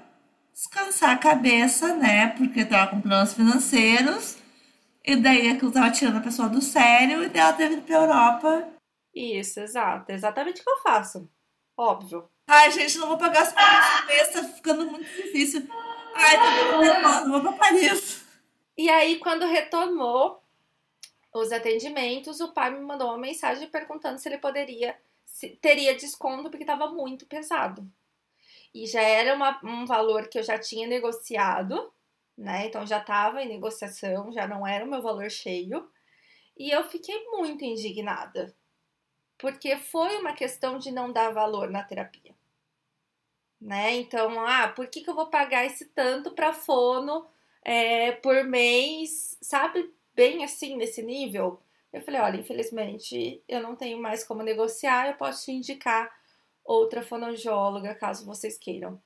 descansar 0.52 1.10
a 1.10 1.18
cabeça, 1.18 1.94
né? 1.94 2.26
Porque 2.30 2.60
estava 2.60 2.90
com 2.90 3.00
problemas 3.00 3.34
financeiros. 3.34 4.36
E 5.06 5.14
daí 5.14 5.48
aquilo 5.48 5.68
estava 5.68 5.90
tirando 5.92 6.16
a 6.18 6.20
pessoa 6.20 6.48
do 6.48 6.60
sério 6.60 7.22
e 7.22 7.28
daí 7.28 7.40
ela 7.40 7.52
teve 7.52 7.76
que 7.76 7.80
ir 7.80 7.84
para 7.84 7.96
a 7.96 8.02
Europa 8.02 8.68
Isso, 9.14 9.60
exato. 9.60 10.10
Exatamente 10.10 10.60
o 10.60 10.64
que 10.64 10.70
eu 10.70 10.78
faço. 10.78 11.30
Óbvio. 11.76 12.28
Ai, 12.48 12.72
gente, 12.72 12.98
não 12.98 13.08
vou 13.08 13.18
pagar 13.18 13.42
as 13.42 13.52
contas 13.52 13.94
esse 13.94 14.06
mês, 14.06 14.32
tá 14.32 14.54
ficando 14.54 14.90
muito 14.90 15.04
difícil. 15.04 15.68
Ai, 16.14 16.36
tô 16.36 16.80
nervosa, 16.80 17.28
vou 17.28 17.40
pra 17.40 17.52
Paris. 17.52 18.24
E 18.76 18.88
aí, 18.88 19.18
quando 19.18 19.46
retomou 19.46 20.42
os 21.32 21.52
atendimentos, 21.52 22.40
o 22.40 22.52
pai 22.52 22.70
me 22.70 22.80
mandou 22.80 23.08
uma 23.08 23.18
mensagem 23.18 23.68
perguntando 23.68 24.18
se 24.18 24.28
ele 24.28 24.38
poderia, 24.38 24.96
se 25.24 25.50
teria 25.50 25.94
desconto, 25.94 26.50
porque 26.50 26.62
estava 26.62 26.88
muito 26.88 27.26
pesado. 27.26 27.86
E 28.74 28.86
já 28.86 29.02
era 29.02 29.34
uma, 29.34 29.60
um 29.62 29.86
valor 29.86 30.28
que 30.28 30.38
eu 30.38 30.42
já 30.42 30.58
tinha 30.58 30.86
negociado, 30.86 31.92
né? 32.36 32.66
Então 32.66 32.86
já 32.86 32.98
estava 32.98 33.42
em 33.42 33.48
negociação, 33.48 34.32
já 34.32 34.46
não 34.46 34.66
era 34.66 34.84
o 34.84 34.88
meu 34.88 35.02
valor 35.02 35.30
cheio. 35.30 35.90
E 36.56 36.70
eu 36.70 36.84
fiquei 36.84 37.24
muito 37.30 37.64
indignada, 37.64 38.54
porque 39.38 39.76
foi 39.76 40.16
uma 40.18 40.32
questão 40.32 40.78
de 40.78 40.90
não 40.90 41.12
dar 41.12 41.32
valor 41.32 41.70
na 41.70 41.82
terapia. 41.82 42.34
Né? 43.60 43.96
Então, 43.96 44.38
ah, 44.40 44.68
por 44.68 44.86
que, 44.88 45.02
que 45.02 45.10
eu 45.10 45.14
vou 45.14 45.28
pagar 45.28 45.64
esse 45.64 45.86
tanto 45.86 46.32
para 46.32 46.52
fono 46.52 47.26
é, 47.62 48.12
por 48.12 48.44
mês, 48.44 49.36
sabe? 49.40 49.92
Bem 50.14 50.44
assim, 50.44 50.76
nesse 50.76 51.02
nível. 51.02 51.60
Eu 51.92 52.00
falei, 52.02 52.20
olha, 52.20 52.40
infelizmente 52.40 53.42
eu 53.48 53.60
não 53.60 53.74
tenho 53.74 54.00
mais 54.00 54.24
como 54.24 54.42
negociar, 54.42 55.08
eu 55.08 55.16
posso 55.16 55.46
te 55.46 55.52
indicar 55.52 56.14
outra 56.64 57.02
fonoaudióloga, 57.02 57.94
caso 57.94 58.26
vocês 58.26 58.58
queiram. 58.58 59.02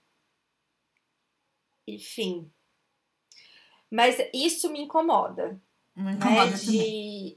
Enfim. 1.87 2.51
Mas 3.91 4.17
isso 4.33 4.71
me 4.71 4.83
incomoda. 4.83 5.61
Me 5.97 6.13
incomoda 6.13 6.51
né? 6.51 6.57
De 6.57 7.37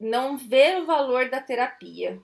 não 0.00 0.36
ver 0.36 0.82
o 0.82 0.86
valor 0.86 1.28
da 1.28 1.40
terapia. 1.40 2.20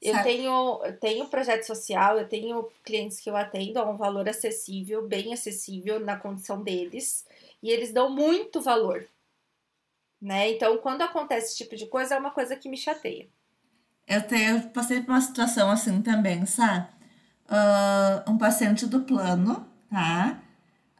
Eu 0.00 0.22
tenho, 0.22 0.80
eu 0.82 0.98
tenho 0.98 1.28
projeto 1.28 1.64
social, 1.64 2.18
eu 2.18 2.26
tenho 2.26 2.70
clientes 2.82 3.20
que 3.20 3.28
eu 3.28 3.36
atendo 3.36 3.78
a 3.78 3.88
um 3.88 3.96
valor 3.96 4.26
acessível, 4.26 5.06
bem 5.06 5.34
acessível 5.34 6.00
na 6.00 6.16
condição 6.16 6.62
deles, 6.62 7.26
e 7.62 7.70
eles 7.70 7.92
dão 7.92 8.08
muito 8.08 8.62
valor. 8.62 9.06
Né? 10.20 10.52
Então, 10.52 10.78
quando 10.78 11.02
acontece 11.02 11.48
esse 11.48 11.58
tipo 11.58 11.76
de 11.76 11.86
coisa, 11.86 12.14
é 12.14 12.18
uma 12.18 12.30
coisa 12.30 12.56
que 12.56 12.68
me 12.68 12.78
chateia. 12.78 13.28
Eu, 14.08 14.22
tenho, 14.22 14.56
eu 14.56 14.68
passei 14.70 15.02
por 15.02 15.12
uma 15.12 15.20
situação 15.20 15.70
assim 15.70 16.00
também, 16.00 16.46
sabe? 16.46 16.88
Ah, 17.48 18.24
um 18.26 18.38
paciente 18.38 18.86
do 18.86 19.02
plano, 19.02 19.66
tá? 19.90 20.40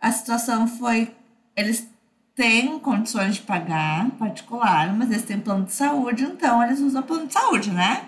A 0.00 0.12
situação 0.12 0.66
foi: 0.66 1.14
eles 1.60 1.88
têm 2.34 2.78
condições 2.78 3.34
de 3.34 3.42
pagar 3.42 4.10
particular, 4.12 4.92
mas 4.96 5.10
eles 5.10 5.24
têm 5.24 5.38
plano 5.38 5.64
de 5.64 5.72
saúde, 5.72 6.24
então 6.24 6.62
eles 6.62 6.80
usam 6.80 7.02
plano 7.02 7.26
de 7.26 7.32
saúde, 7.32 7.70
né? 7.70 8.04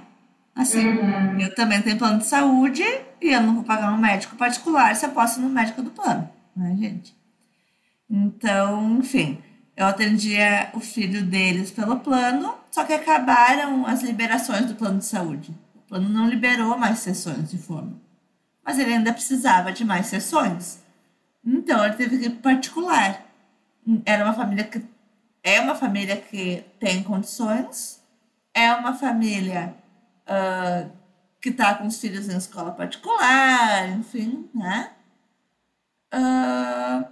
Assim, 0.55 0.85
eu 1.41 1.55
também 1.55 1.81
tenho 1.81 1.99
plano 1.99 2.19
de 2.19 2.27
saúde 2.27 2.83
e 3.21 3.29
eu 3.31 3.41
não 3.43 3.55
vou 3.55 3.65
pagar 3.65 3.93
um 3.93 3.99
médico 3.99 4.37
particular 4.37 4.95
se 4.95 5.07
eu 5.07 5.11
posso 5.11 5.41
ir 5.41 5.43
no 5.43 5.49
médico 5.49 5.83
do 5.83 5.91
plano, 5.91 6.29
né, 6.55 6.77
gente? 6.79 7.17
Então, 8.09 8.99
enfim, 8.99 9.39
eu 9.75 9.87
atendia 9.87 10.71
o 10.75 10.81
filho 10.81 11.25
deles 11.25 11.71
pelo 11.71 12.01
plano, 12.01 12.55
só 12.71 12.85
que 12.85 12.93
acabaram 12.93 13.87
as 13.87 14.03
liberações 14.03 14.67
do 14.67 14.75
plano 14.75 14.99
de 14.99 15.07
saúde. 15.07 15.55
O 15.75 15.81
plano 15.89 16.09
não 16.09 16.29
liberou 16.29 16.77
mais 16.77 16.99
sessões 16.99 17.51
de 17.51 17.57
fono, 17.57 17.99
mas 18.65 18.79
ele 18.79 18.93
ainda 18.93 19.13
precisava 19.13 19.73
de 19.73 19.85
mais 19.85 20.07
sessões. 20.07 20.83
Então, 21.45 21.85
ele 21.85 21.95
teve 21.95 22.19
que 22.19 22.27
ir 22.27 22.31
particular. 22.31 23.22
Era 24.05 24.25
uma 24.25 24.35
família 24.35 24.65
que 24.65 24.85
é 25.43 25.61
uma 25.61 25.75
família 25.75 26.17
que 26.17 26.65
tem 26.79 27.03
condições, 27.03 28.01
é 28.55 28.73
uma 28.73 28.95
família 28.95 29.75
ah, 30.27 30.89
que 31.41 31.49
está 31.49 31.75
com 31.75 31.87
os 31.87 32.01
filhos 32.01 32.29
em 32.29 32.37
escola 32.37 32.73
particular, 32.73 33.89
enfim, 33.91 34.49
né? 34.55 34.93
Ah, 36.13 37.09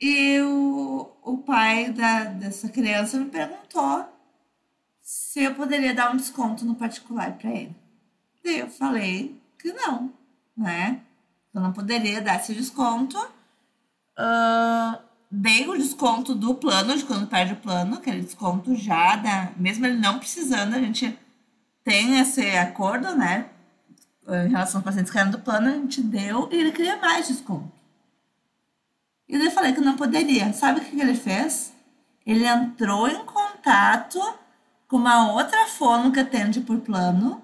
e 0.00 0.40
o, 0.40 1.10
o 1.22 1.38
pai 1.38 1.90
da, 1.92 2.24
dessa 2.24 2.68
criança 2.68 3.18
me 3.18 3.30
perguntou 3.30 4.04
se 5.00 5.42
eu 5.42 5.54
poderia 5.54 5.94
dar 5.94 6.12
um 6.12 6.16
desconto 6.16 6.64
no 6.64 6.74
particular 6.74 7.32
para 7.38 7.50
ele. 7.50 7.76
Daí 8.44 8.58
eu 8.58 8.68
falei 8.68 9.40
que 9.58 9.72
não, 9.72 10.12
né? 10.56 11.00
Eu 11.54 11.60
não 11.60 11.72
poderia 11.72 12.20
dar 12.20 12.36
esse 12.36 12.54
desconto. 12.54 13.16
Ah, 14.16 15.00
dei 15.34 15.66
o 15.66 15.78
desconto 15.78 16.34
do 16.34 16.54
plano, 16.54 16.94
de 16.94 17.04
quando 17.04 17.26
perde 17.26 17.54
o 17.54 17.56
plano, 17.56 17.94
aquele 17.94 18.20
desconto 18.20 18.74
já, 18.76 19.16
da, 19.16 19.50
mesmo 19.56 19.86
ele 19.86 19.96
não 19.96 20.18
precisando, 20.18 20.74
a 20.74 20.78
gente 20.78 21.18
tem 21.82 22.18
esse 22.20 22.42
acordo, 22.50 23.16
né? 23.16 23.46
Em 24.28 24.50
relação 24.50 24.78
aos 24.78 24.84
pacientes 24.84 25.10
que 25.10 25.24
do 25.24 25.38
plano, 25.38 25.68
a 25.68 25.72
gente 25.72 26.02
deu 26.02 26.50
e 26.52 26.56
ele 26.56 26.70
queria 26.70 26.98
mais 26.98 27.28
desconto. 27.28 27.72
E 29.26 29.34
eu 29.34 29.50
falei 29.50 29.72
que 29.72 29.80
não 29.80 29.96
poderia. 29.96 30.52
Sabe 30.52 30.80
o 30.80 30.84
que 30.84 31.00
ele 31.00 31.14
fez? 31.14 31.72
Ele 32.26 32.46
entrou 32.46 33.08
em 33.08 33.24
contato 33.24 34.20
com 34.86 34.98
uma 34.98 35.32
outra 35.32 35.66
fono 35.66 36.12
que 36.12 36.20
atende 36.20 36.60
por 36.60 36.78
plano, 36.80 37.42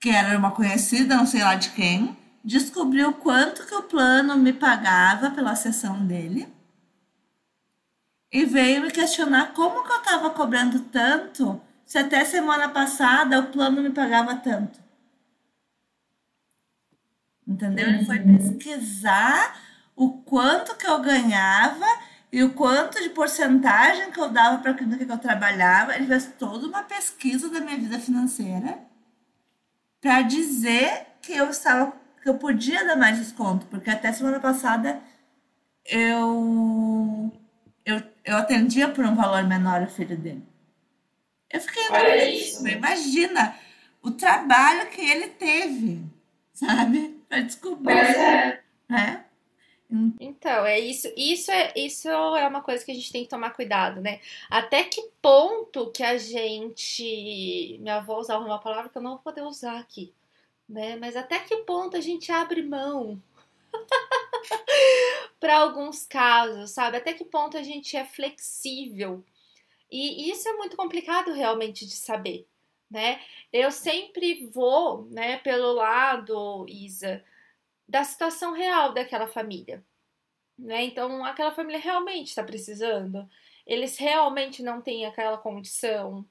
que 0.00 0.10
era 0.10 0.36
uma 0.36 0.50
conhecida, 0.50 1.16
não 1.16 1.26
sei 1.26 1.42
lá 1.42 1.54
de 1.54 1.70
quem, 1.70 2.16
descobriu 2.44 3.12
quanto 3.12 3.66
que 3.66 3.74
o 3.74 3.82
plano 3.82 4.36
me 4.36 4.52
pagava 4.52 5.30
pela 5.30 5.54
sessão 5.54 6.06
dele 6.06 6.52
e 8.32 8.44
veio 8.44 8.82
me 8.82 8.90
questionar 8.90 9.52
como 9.52 9.84
que 9.84 9.92
eu 9.92 9.98
estava 9.98 10.30
cobrando 10.30 10.80
tanto 10.80 11.60
se 11.84 11.98
até 11.98 12.24
semana 12.24 12.68
passada 12.68 13.40
o 13.40 13.48
plano 13.48 13.82
me 13.82 13.90
pagava 13.90 14.36
tanto. 14.36 14.78
Entendeu? 17.46 17.88
Ele 17.88 18.04
foi 18.04 18.20
pesquisar 18.20 19.60
o 19.96 20.12
quanto 20.22 20.76
que 20.76 20.86
eu 20.86 21.00
ganhava 21.00 21.84
e 22.32 22.44
o 22.44 22.54
quanto 22.54 23.02
de 23.02 23.08
porcentagem 23.08 24.12
que 24.12 24.20
eu 24.20 24.28
dava 24.28 24.58
para 24.58 24.70
a 24.70 24.74
clínica 24.74 25.04
que 25.04 25.12
eu 25.12 25.18
trabalhava. 25.18 25.96
Ele 25.96 26.06
fez 26.06 26.32
toda 26.38 26.68
uma 26.68 26.84
pesquisa 26.84 27.50
da 27.50 27.60
minha 27.60 27.76
vida 27.76 27.98
financeira 27.98 28.78
para 30.00 30.22
dizer 30.22 31.08
que 31.20 31.32
eu 31.32 31.50
estava 31.50 31.99
que 32.20 32.28
eu 32.28 32.38
podia 32.38 32.84
dar 32.86 32.96
mais 32.96 33.18
desconto, 33.18 33.66
porque 33.66 33.90
até 33.90 34.12
semana 34.12 34.40
passada 34.40 35.00
eu 35.84 37.32
eu, 37.84 38.02
eu 38.24 38.36
atendia 38.36 38.88
por 38.88 39.04
um 39.04 39.14
valor 39.14 39.44
menor 39.44 39.82
o 39.82 39.90
filho 39.90 40.16
dele. 40.16 40.42
Eu 41.50 41.60
fiquei 41.60 41.88
Olha 41.90 42.30
isso. 42.30 42.66
Imagina 42.68 43.56
o 44.02 44.10
trabalho 44.10 44.88
que 44.90 45.00
ele 45.00 45.28
teve, 45.28 46.02
sabe? 46.52 47.20
Para 47.28 47.40
descobrir, 47.40 48.62
né? 48.88 49.24
Então, 50.20 50.64
é 50.64 50.78
isso, 50.78 51.12
isso 51.16 51.50
é, 51.50 51.72
isso 51.74 52.08
é 52.08 52.46
uma 52.46 52.62
coisa 52.62 52.84
que 52.84 52.92
a 52.92 52.94
gente 52.94 53.10
tem 53.10 53.24
que 53.24 53.28
tomar 53.28 53.50
cuidado, 53.50 54.00
né? 54.00 54.20
Até 54.48 54.84
que 54.84 55.10
ponto 55.20 55.90
que 55.90 56.04
a 56.04 56.16
gente. 56.16 57.76
Minha 57.80 57.96
avó 57.96 58.20
usava 58.20 58.44
uma 58.44 58.60
palavra 58.60 58.88
que 58.88 58.96
eu 58.96 59.02
não 59.02 59.12
vou 59.12 59.18
poder 59.18 59.42
usar 59.42 59.80
aqui, 59.80 60.14
né? 60.70 60.96
Mas 60.96 61.16
até 61.16 61.40
que 61.40 61.56
ponto 61.58 61.96
a 61.96 62.00
gente 62.00 62.30
abre 62.30 62.62
mão 62.62 63.20
para 65.40 65.58
alguns 65.58 66.06
casos, 66.06 66.70
sabe? 66.70 66.96
Até 66.96 67.12
que 67.12 67.24
ponto 67.24 67.58
a 67.58 67.62
gente 67.62 67.96
é 67.96 68.04
flexível. 68.04 69.24
E 69.90 70.30
isso 70.30 70.48
é 70.48 70.52
muito 70.52 70.76
complicado 70.76 71.32
realmente 71.32 71.84
de 71.84 71.96
saber, 71.96 72.46
né? 72.88 73.20
Eu 73.52 73.72
sempre 73.72 74.46
vou, 74.46 75.06
né, 75.10 75.38
pelo 75.38 75.72
lado, 75.72 76.64
Isa, 76.68 77.24
da 77.88 78.04
situação 78.04 78.52
real 78.52 78.94
daquela 78.94 79.26
família, 79.26 79.84
né? 80.56 80.84
Então, 80.84 81.24
aquela 81.24 81.50
família 81.50 81.80
realmente 81.80 82.28
está 82.28 82.44
precisando, 82.44 83.28
eles 83.66 83.98
realmente 83.98 84.62
não 84.62 84.80
têm 84.80 85.06
aquela 85.06 85.38
condição. 85.38 86.24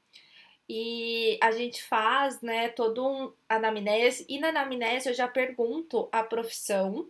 E 0.69 1.39
a 1.41 1.51
gente 1.51 1.81
faz, 1.83 2.41
né, 2.41 2.69
todo 2.69 3.03
um 3.03 3.33
anamnese, 3.49 4.23
e 4.29 4.39
na 4.39 4.49
anamnese 4.49 5.09
eu 5.09 5.15
já 5.15 5.27
pergunto 5.27 6.07
a 6.11 6.21
profissão 6.21 7.09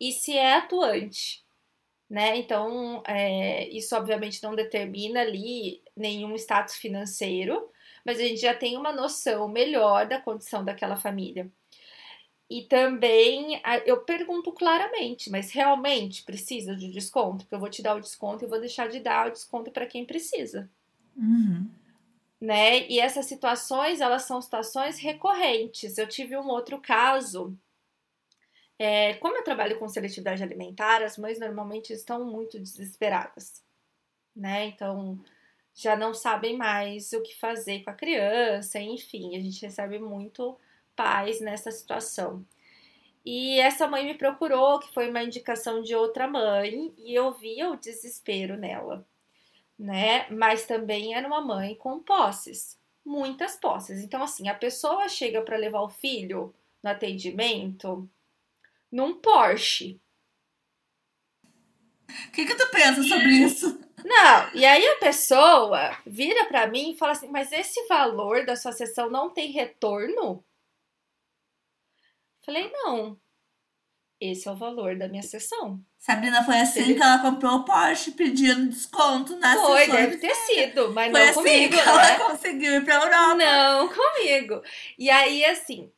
e 0.00 0.10
se 0.10 0.36
é 0.36 0.56
atuante, 0.56 1.44
né? 2.10 2.36
Então, 2.36 3.00
é, 3.06 3.68
isso 3.68 3.94
obviamente 3.94 4.42
não 4.42 4.56
determina 4.56 5.20
ali 5.20 5.82
nenhum 5.96 6.34
status 6.34 6.74
financeiro, 6.74 7.70
mas 8.04 8.18
a 8.18 8.22
gente 8.22 8.40
já 8.40 8.54
tem 8.54 8.76
uma 8.76 8.92
noção 8.92 9.48
melhor 9.48 10.06
da 10.08 10.20
condição 10.20 10.64
daquela 10.64 10.96
família. 10.96 11.48
E 12.50 12.62
também 12.62 13.60
eu 13.86 14.00
pergunto 14.00 14.52
claramente, 14.52 15.30
mas 15.30 15.50
realmente 15.52 16.24
precisa 16.24 16.76
de 16.76 16.90
desconto? 16.90 17.44
Porque 17.44 17.54
eu 17.54 17.60
vou 17.60 17.70
te 17.70 17.82
dar 17.82 17.94
o 17.94 18.00
desconto 18.00 18.44
e 18.44 18.48
vou 18.48 18.60
deixar 18.60 18.88
de 18.88 19.00
dar 19.00 19.28
o 19.28 19.32
desconto 19.32 19.70
para 19.70 19.86
quem 19.86 20.04
precisa. 20.04 20.68
Uhum. 21.16 21.68
Né? 22.40 22.86
E 22.88 23.00
essas 23.00 23.26
situações, 23.26 24.00
elas 24.00 24.22
são 24.24 24.40
situações 24.42 24.98
recorrentes. 24.98 25.96
Eu 25.98 26.08
tive 26.08 26.36
um 26.36 26.48
outro 26.48 26.80
caso. 26.80 27.56
É, 28.78 29.14
como 29.14 29.36
eu 29.36 29.44
trabalho 29.44 29.78
com 29.78 29.88
seletividade 29.88 30.42
alimentar, 30.42 31.02
as 31.02 31.16
mães 31.16 31.38
normalmente 31.38 31.92
estão 31.92 32.24
muito 32.24 32.58
desesperadas, 32.58 33.62
né? 34.34 34.66
Então, 34.66 35.18
já 35.74 35.96
não 35.96 36.14
sabem 36.14 36.56
mais 36.56 37.12
o 37.12 37.22
que 37.22 37.34
fazer 37.36 37.84
com 37.84 37.90
a 37.90 37.94
criança, 37.94 38.80
enfim, 38.80 39.36
a 39.36 39.40
gente 39.40 39.62
recebe 39.62 39.98
muito 39.98 40.58
pais 40.96 41.40
nessa 41.40 41.70
situação. 41.70 42.44
E 43.24 43.58
essa 43.60 43.88
mãe 43.88 44.04
me 44.04 44.14
procurou, 44.14 44.78
que 44.80 44.92
foi 44.92 45.08
uma 45.10 45.22
indicação 45.22 45.82
de 45.82 45.94
outra 45.94 46.28
mãe, 46.28 46.94
e 46.98 47.14
eu 47.14 47.32
via 47.32 47.70
o 47.70 47.76
desespero 47.76 48.56
nela, 48.56 49.06
né? 49.78 50.28
Mas 50.30 50.66
também 50.66 51.14
era 51.14 51.26
uma 51.26 51.40
mãe 51.40 51.74
com 51.74 52.00
posses, 52.00 52.78
muitas 53.04 53.56
posses. 53.56 54.00
Então, 54.02 54.22
assim, 54.22 54.48
a 54.48 54.54
pessoa 54.54 55.08
chega 55.08 55.42
para 55.42 55.56
levar 55.56 55.80
o 55.82 55.88
filho 55.88 56.54
no 56.82 56.90
atendimento 56.90 58.08
num 58.90 59.20
Porsche. 59.20 60.00
O 62.28 62.30
que, 62.30 62.46
que 62.46 62.54
tu 62.54 62.70
pensa 62.70 63.02
sobre 63.02 63.30
isso? 63.30 63.80
Não, 64.04 64.54
e 64.54 64.64
aí 64.64 64.86
a 64.86 64.98
pessoa 64.98 65.98
vira 66.06 66.44
para 66.44 66.66
mim 66.66 66.92
e 66.92 66.96
fala 66.96 67.12
assim: 67.12 67.28
mas 67.28 67.50
esse 67.50 67.86
valor 67.88 68.44
da 68.44 68.54
sua 68.54 68.70
sessão 68.70 69.10
não 69.10 69.30
tem 69.30 69.50
retorno? 69.50 70.44
Falei, 72.42 72.70
não. 72.70 73.18
Esse 74.20 74.46
é 74.48 74.52
o 74.52 74.56
valor 74.56 74.96
da 74.96 75.08
minha 75.08 75.22
sessão. 75.22 75.82
Sabrina, 76.04 76.44
foi 76.44 76.58
assim 76.58 76.82
Ele... 76.82 76.94
que 76.96 77.02
ela 77.02 77.18
comprou 77.18 77.54
o 77.54 77.64
Porsche 77.64 78.10
pedindo 78.10 78.68
desconto 78.68 79.38
na 79.38 79.56
Foi, 79.56 79.86
deve 79.86 80.18
ter 80.18 80.34
sido, 80.34 80.92
mas 80.92 81.10
foi 81.10 81.18
não 81.18 81.30
assim 81.30 81.34
comigo. 81.34 81.70
Que 81.70 81.76
né? 81.76 81.82
ela 81.82 82.30
conseguiu 82.30 82.74
ir 82.74 82.84
pra 82.84 82.94
Europa. 82.96 83.34
Não 83.36 83.88
comigo. 83.88 84.62
E 84.98 85.08
aí, 85.08 85.42
assim, 85.46 85.90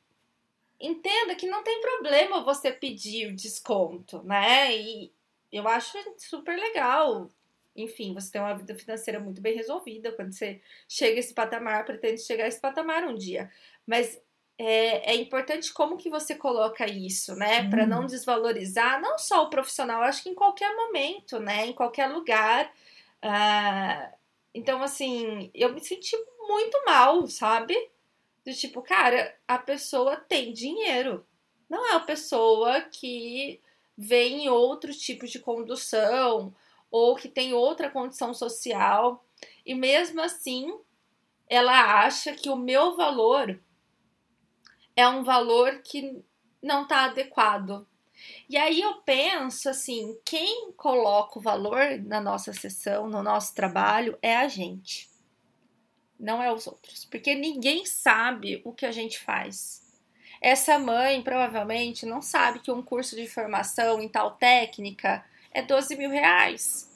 entenda 0.81 1.35
que 1.35 1.49
não 1.49 1.65
tem 1.65 1.81
problema 1.81 2.45
você 2.45 2.71
pedir 2.71 3.35
desconto, 3.35 4.23
né? 4.23 4.77
E 4.77 5.13
eu 5.51 5.67
acho 5.67 5.99
super 6.19 6.57
legal. 6.57 7.29
Enfim, 7.75 8.15
você 8.15 8.31
tem 8.31 8.41
uma 8.41 8.55
vida 8.55 8.77
financeira 8.77 9.19
muito 9.19 9.41
bem 9.41 9.57
resolvida 9.57 10.13
quando 10.13 10.33
você 10.33 10.61
chega 10.89 11.17
a 11.17 11.19
esse 11.19 11.35
patamar, 11.35 11.85
pretende 11.85 12.23
chegar 12.23 12.45
a 12.45 12.49
esse 12.49 12.61
patamar 12.61 13.03
um 13.09 13.17
dia. 13.17 13.51
Mas 13.85 14.21
é, 14.59 15.13
é 15.13 15.17
importante 15.17 15.73
como 15.73 15.97
que 15.97 16.09
você 16.09 16.35
coloca 16.35 16.87
isso, 16.87 17.35
né? 17.35 17.69
Para 17.69 17.87
não 17.87 18.07
desvalorizar 18.07 19.01
não 19.01 19.19
só 19.19 19.45
o 19.45 19.51
profissional, 19.51 20.03
acho 20.03 20.23
que 20.23 20.31
em 20.31 20.35
qualquer 20.35 20.75
momento, 20.75 21.39
né? 21.39 21.67
Em 21.67 21.73
qualquer 21.73 22.07
lugar. 22.07 22.73
Ah, 23.21 24.11
então, 24.55 24.83
assim, 24.83 25.51
eu 25.55 25.73
me 25.73 25.81
senti 25.81 26.17
muito 26.49 26.83
mal, 26.87 27.27
sabe? 27.27 27.75
Do 28.45 28.55
tipo, 28.55 28.81
cara, 28.81 29.37
a 29.47 29.59
pessoa 29.59 30.17
tem 30.17 30.53
dinheiro. 30.53 31.27
Não 31.69 31.87
é 31.93 31.97
a 31.97 32.01
pessoa 32.01 32.81
que 32.81 33.61
vem 33.97 34.45
em 34.45 34.49
outros 34.49 34.99
tipos 34.99 35.31
de 35.31 35.39
condução 35.39 36.55
ou 36.91 37.15
que 37.17 37.29
tem 37.29 37.53
outra 37.53 37.91
condição 37.91 38.33
social. 38.33 39.23
E 39.67 39.75
mesmo 39.75 40.23
assim, 40.23 40.73
ela 41.49 42.01
acha 42.05 42.33
que 42.33 42.49
o 42.49 42.57
meu 42.57 42.97
valor 42.97 43.61
é 44.97 45.07
um 45.07 45.23
valor 45.23 45.83
que 45.85 46.25
não 46.63 46.83
está 46.83 47.05
adequado. 47.05 47.87
E 48.49 48.57
aí 48.57 48.81
eu 48.81 48.95
penso 49.03 49.69
assim, 49.69 50.19
quem 50.25 50.73
coloca 50.73 51.39
o 51.39 51.43
valor 51.43 51.99
na 52.05 52.21
nossa 52.21 52.53
sessão, 52.53 53.09
no 53.09 53.23
nosso 53.23 53.55
trabalho, 53.55 54.19
é 54.23 54.37
a 54.37 54.49
gente. 54.49 55.09
Não 56.19 56.43
é 56.43 56.51
os 56.51 56.67
outros. 56.67 57.05
Porque 57.05 57.35
ninguém 57.35 57.85
sabe 57.85 58.63
o 58.65 58.73
que 58.73 58.87
a 58.87 58.91
gente 58.91 59.19
faz. 59.19 59.85
Essa 60.41 60.79
mãe 60.79 61.23
provavelmente 61.23 62.07
não 62.07 62.23
sabe 62.23 62.61
que 62.61 62.71
um 62.71 62.83
curso 62.83 63.15
de 63.15 63.29
formação 63.29 64.01
em 64.01 64.09
tal 64.09 64.33
técnica 64.33 65.25
é 65.53 65.63
12 65.63 65.97
mil 65.97 66.11
reais. 66.11 66.91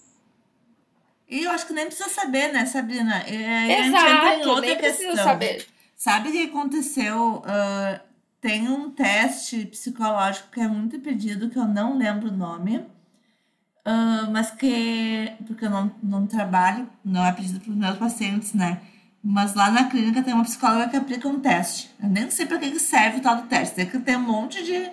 E 1.28 1.45
eu 1.45 1.50
acho 1.50 1.66
que 1.66 1.73
nem 1.73 1.87
precisa 1.87 2.09
saber, 2.09 2.52
né, 2.52 2.66
Sabrina? 2.66 3.23
É, 3.23 3.87
Exato, 3.87 4.61
nem 4.61 4.76
precisa 4.76 5.23
saber. 5.23 5.66
Sabe 6.00 6.30
o 6.30 6.33
que 6.33 6.45
aconteceu? 6.45 7.42
Uh, 7.45 8.00
tem 8.40 8.71
um 8.71 8.90
teste 8.90 9.66
psicológico 9.66 10.48
que 10.51 10.59
é 10.59 10.66
muito 10.66 10.98
pedido, 10.98 11.51
que 11.51 11.59
eu 11.59 11.68
não 11.68 11.98
lembro 11.98 12.31
o 12.31 12.35
nome, 12.35 12.79
uh, 12.79 14.31
mas 14.33 14.51
que. 14.51 15.31
Porque 15.46 15.66
eu 15.66 15.68
não, 15.68 15.94
não 16.03 16.27
trabalho, 16.27 16.88
não 17.05 17.22
é 17.22 17.31
pedido 17.33 17.61
para 17.61 17.70
os 17.70 17.77
meus 17.77 17.98
pacientes, 17.98 18.55
né? 18.55 18.81
Mas 19.22 19.53
lá 19.53 19.70
na 19.70 19.90
clínica 19.90 20.22
tem 20.22 20.33
uma 20.33 20.44
psicóloga 20.44 20.88
que 20.88 20.96
aplica 20.96 21.29
um 21.29 21.38
teste. 21.38 21.90
Eu 22.03 22.09
nem 22.09 22.31
sei 22.31 22.46
para 22.46 22.59
que 22.59 22.79
serve 22.79 23.18
o 23.18 23.22
tal 23.22 23.42
do 23.42 23.48
teste. 23.48 23.74
Tem 23.74 23.87
que 23.87 23.98
tem 23.98 24.16
um 24.16 24.20
monte 24.20 24.64
de, 24.64 24.90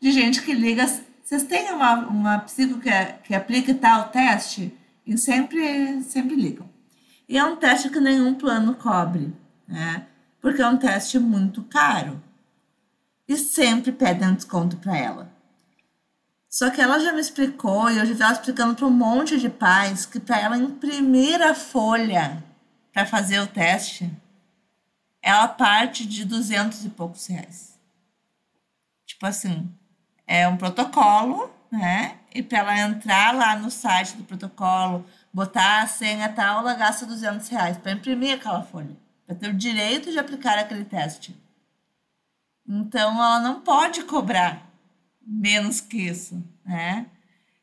de 0.00 0.10
gente 0.10 0.42
que 0.42 0.52
liga. 0.52 0.84
Vocês 1.22 1.44
têm 1.44 1.70
uma, 1.70 1.94
uma 2.08 2.38
psico 2.40 2.80
que, 2.80 2.90
que 3.22 3.32
aplica 3.32 3.72
tal 3.74 4.08
teste? 4.08 4.76
E 5.06 5.16
sempre, 5.16 6.02
sempre 6.02 6.34
ligam. 6.34 6.68
E 7.28 7.38
é 7.38 7.44
um 7.44 7.54
teste 7.54 7.90
que 7.90 8.00
nenhum 8.00 8.34
plano 8.34 8.74
cobre, 8.74 9.32
né? 9.68 10.04
Porque 10.40 10.62
é 10.62 10.68
um 10.68 10.76
teste 10.76 11.18
muito 11.18 11.62
caro. 11.64 12.22
E 13.26 13.36
sempre 13.36 13.92
pedem 13.92 14.28
um 14.28 14.34
desconto 14.34 14.76
para 14.76 14.96
ela. 14.96 15.30
Só 16.48 16.70
que 16.70 16.80
ela 16.80 16.98
já 16.98 17.12
me 17.12 17.20
explicou, 17.20 17.90
e 17.90 17.98
eu 17.98 18.06
já 18.06 18.12
estava 18.12 18.32
explicando 18.32 18.74
para 18.74 18.86
um 18.86 18.90
monte 18.90 19.38
de 19.38 19.50
pais, 19.50 20.06
que 20.06 20.18
para 20.18 20.40
ela 20.40 20.56
imprimir 20.56 21.42
a 21.42 21.54
folha 21.54 22.42
para 22.92 23.04
fazer 23.04 23.38
o 23.40 23.46
teste, 23.46 24.10
ela 25.20 25.46
parte 25.46 26.06
de 26.06 26.24
duzentos 26.24 26.84
e 26.86 26.88
poucos 26.88 27.26
reais. 27.26 27.78
Tipo 29.04 29.26
assim, 29.26 29.70
é 30.26 30.48
um 30.48 30.56
protocolo, 30.56 31.52
né? 31.70 32.16
E 32.34 32.42
para 32.42 32.58
ela 32.58 32.80
entrar 32.80 33.34
lá 33.34 33.56
no 33.56 33.70
site 33.70 34.16
do 34.16 34.24
protocolo, 34.24 35.04
botar 35.32 35.82
a 35.82 35.86
senha 35.86 36.30
tal, 36.30 36.60
ela 36.60 36.72
gasta 36.74 37.04
200 37.04 37.46
reais 37.48 37.76
para 37.76 37.92
imprimir 37.92 38.36
aquela 38.36 38.62
folha 38.62 38.96
para 39.28 39.36
ter 39.36 39.50
o 39.50 39.54
direito 39.54 40.10
de 40.10 40.18
aplicar 40.18 40.58
aquele 40.58 40.86
teste. 40.86 41.38
Então, 42.66 43.12
ela 43.22 43.40
não 43.40 43.60
pode 43.60 44.02
cobrar 44.04 44.66
menos 45.20 45.82
que 45.82 45.98
isso, 45.98 46.42
né? 46.64 47.06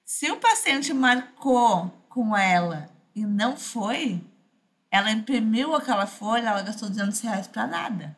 Se 0.03 0.29
o 0.29 0.37
paciente 0.37 0.93
marcou 0.93 1.89
com 2.07 2.37
ela 2.37 2.87
e 3.15 3.25
não 3.25 3.57
foi, 3.57 4.23
ela 4.91 5.09
imprimiu 5.09 5.73
aquela 5.73 6.05
folha, 6.05 6.49
ela 6.49 6.61
gastou 6.61 6.87
200 6.87 7.19
reais 7.21 7.47
para 7.47 7.65
nada. 7.65 8.15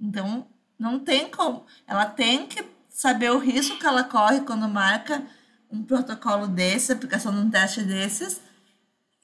Então, 0.00 0.44
não 0.76 0.98
tem 0.98 1.30
como. 1.30 1.64
Ela 1.86 2.06
tem 2.06 2.48
que 2.48 2.68
saber 2.88 3.30
o 3.30 3.38
risco 3.38 3.78
que 3.78 3.86
ela 3.86 4.02
corre 4.02 4.40
quando 4.40 4.68
marca 4.68 5.24
um 5.70 5.84
protocolo 5.84 6.48
desse, 6.48 6.90
aplicação 6.90 7.32
de 7.32 7.38
um 7.38 7.48
teste 7.50 7.84
desses. 7.84 8.40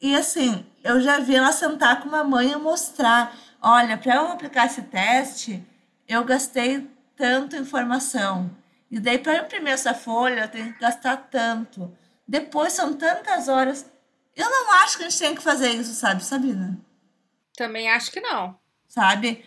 E 0.03 0.17
assim, 0.17 0.67
eu 0.83 1.01
já 1.01 1.21
vi 1.21 1.37
ela 1.37 1.53
sentar 1.53 2.01
com 2.01 2.09
uma 2.09 2.25
mãe 2.25 2.51
e 2.51 2.57
mostrar: 2.57 3.37
olha, 3.63 3.97
para 3.97 4.17
eu 4.17 4.33
aplicar 4.33 4.67
esse 4.67 4.83
teste, 4.83 5.65
eu 6.09 6.25
gastei 6.25 6.91
tanto 7.17 7.55
informação. 7.55 8.51
E 8.91 8.99
daí, 8.99 9.17
para 9.17 9.39
imprimir 9.39 9.73
essa 9.73 9.95
folha, 9.95 10.41
eu 10.41 10.49
tenho 10.49 10.73
que 10.73 10.81
gastar 10.81 11.17
tanto. 11.17 11.97
Depois 12.27 12.73
são 12.73 12.95
tantas 12.95 13.47
horas. 13.47 13.87
Eu 14.35 14.51
não 14.51 14.73
acho 14.83 14.99
que 14.99 15.05
a 15.05 15.09
gente 15.09 15.19
tem 15.21 15.35
que 15.37 15.43
fazer 15.43 15.71
isso, 15.71 15.95
sabe, 15.95 16.25
Sabrina? 16.25 16.77
Também 17.57 17.89
acho 17.89 18.11
que 18.11 18.21
não. 18.21 18.59
Sabe? 18.89 19.45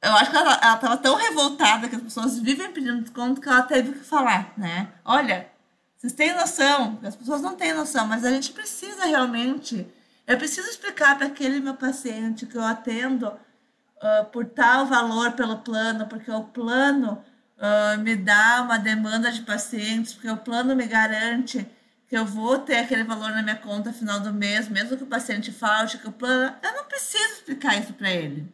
Eu 0.00 0.12
acho 0.12 0.30
que 0.30 0.36
ela, 0.36 0.54
ela 0.62 0.76
tava 0.76 0.96
tão 0.98 1.16
revoltada 1.16 1.88
que 1.88 1.96
as 1.96 2.02
pessoas 2.02 2.38
vivem 2.38 2.70
pedindo 2.70 3.02
desconto 3.02 3.40
que 3.40 3.48
ela 3.48 3.62
teve 3.62 3.92
que 3.92 4.04
falar, 4.04 4.52
né? 4.56 4.92
Olha, 5.04 5.50
vocês 5.96 6.12
têm 6.12 6.34
noção, 6.34 6.98
as 7.02 7.16
pessoas 7.16 7.42
não 7.42 7.56
têm 7.56 7.74
noção, 7.74 8.06
mas 8.06 8.24
a 8.24 8.30
gente 8.30 8.52
precisa 8.52 9.06
realmente 9.06 9.86
eu 10.26 10.36
preciso 10.36 10.68
explicar 10.68 11.16
para 11.16 11.28
aquele 11.28 11.60
meu 11.60 11.74
paciente 11.74 12.46
que 12.46 12.56
eu 12.56 12.62
atendo 12.62 13.28
uh, 13.28 14.24
por 14.32 14.44
tal 14.46 14.86
valor 14.86 15.32
pelo 15.32 15.58
plano, 15.58 16.06
porque 16.06 16.30
o 16.30 16.44
plano 16.44 17.24
uh, 17.56 18.00
me 18.00 18.16
dá 18.16 18.62
uma 18.62 18.78
demanda 18.78 19.30
de 19.30 19.42
pacientes, 19.42 20.12
porque 20.12 20.28
o 20.28 20.36
plano 20.36 20.74
me 20.74 20.86
garante 20.86 21.66
que 22.08 22.16
eu 22.16 22.24
vou 22.24 22.58
ter 22.58 22.78
aquele 22.78 23.04
valor 23.04 23.30
na 23.30 23.42
minha 23.42 23.56
conta 23.56 23.92
final 23.92 24.20
do 24.20 24.32
mês, 24.32 24.68
mesmo 24.68 24.96
que 24.96 25.04
o 25.04 25.08
paciente 25.08 25.52
falte, 25.52 25.98
que 25.98 26.08
o 26.08 26.12
plano. 26.12 26.56
Eu 26.62 26.72
não 26.72 26.84
preciso 26.84 27.34
explicar 27.34 27.78
isso 27.78 27.92
para 27.92 28.10
ele. 28.10 28.52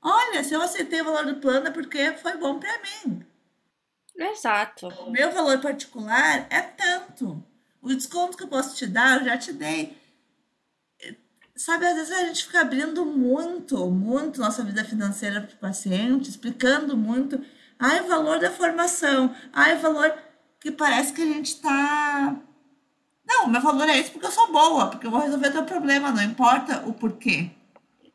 Olha, 0.00 0.44
se 0.44 0.52
eu 0.52 0.60
aceitei 0.60 1.00
o 1.00 1.04
valor 1.04 1.24
do 1.24 1.36
plano 1.36 1.68
é 1.68 1.70
porque 1.70 2.12
foi 2.12 2.36
bom 2.36 2.58
para 2.58 2.78
mim. 2.78 3.24
Exato. 4.16 4.88
O 4.88 5.10
meu 5.10 5.32
valor 5.32 5.58
particular 5.58 6.46
é 6.50 6.60
tanto. 6.60 7.42
O 7.80 7.88
desconto 7.88 8.36
que 8.36 8.44
eu 8.44 8.48
posso 8.48 8.76
te 8.76 8.86
dar, 8.86 9.18
eu 9.18 9.24
já 9.24 9.38
te 9.38 9.52
dei 9.52 9.98
sabe, 11.56 11.86
às 11.86 11.94
vezes 11.94 12.12
a 12.12 12.24
gente 12.26 12.46
fica 12.46 12.60
abrindo 12.60 13.04
muito, 13.04 13.90
muito 13.90 14.40
nossa 14.40 14.62
vida 14.64 14.84
financeira 14.84 15.40
para 15.40 15.54
o 15.54 15.58
paciente, 15.58 16.30
explicando 16.30 16.96
muito. 16.96 17.40
Ai, 17.78 18.00
o 18.00 18.08
valor 18.08 18.38
da 18.40 18.50
formação. 18.50 19.34
Ai, 19.52 19.76
o 19.76 19.80
valor 19.80 20.14
que 20.60 20.70
parece 20.70 21.12
que 21.12 21.22
a 21.22 21.26
gente 21.26 21.46
está. 21.46 22.36
Não, 23.26 23.48
meu 23.48 23.60
valor 23.60 23.88
é 23.88 23.98
esse 23.98 24.10
porque 24.10 24.26
eu 24.26 24.32
sou 24.32 24.52
boa, 24.52 24.88
porque 24.88 25.06
eu 25.06 25.10
vou 25.10 25.20
resolver 25.20 25.50
teu 25.50 25.64
problema, 25.64 26.10
não 26.10 26.22
importa 26.22 26.86
o 26.86 26.92
porquê. 26.92 27.50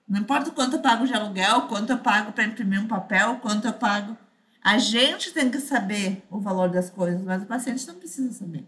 Não 0.08 0.20
importa 0.20 0.52
quanto 0.52 0.78
eu 0.78 0.82
pago 0.82 1.06
de 1.06 1.14
aluguel, 1.14 1.64
quanto 1.64 1.92
eu 1.92 2.00
pago 2.00 2.32
para 2.32 2.44
imprimir 2.44 2.82
um 2.82 2.88
papel, 2.88 3.38
quanto 3.38 3.68
eu 3.68 3.74
pago. 3.74 4.18
A 4.62 4.78
gente 4.78 5.32
tem 5.32 5.50
que 5.50 5.60
saber 5.60 6.26
o 6.30 6.40
valor 6.40 6.70
das 6.70 6.90
coisas, 6.90 7.22
mas 7.22 7.44
o 7.44 7.46
paciente 7.46 7.88
não 7.88 7.96
precisa 7.96 8.32
saber. 8.34 8.68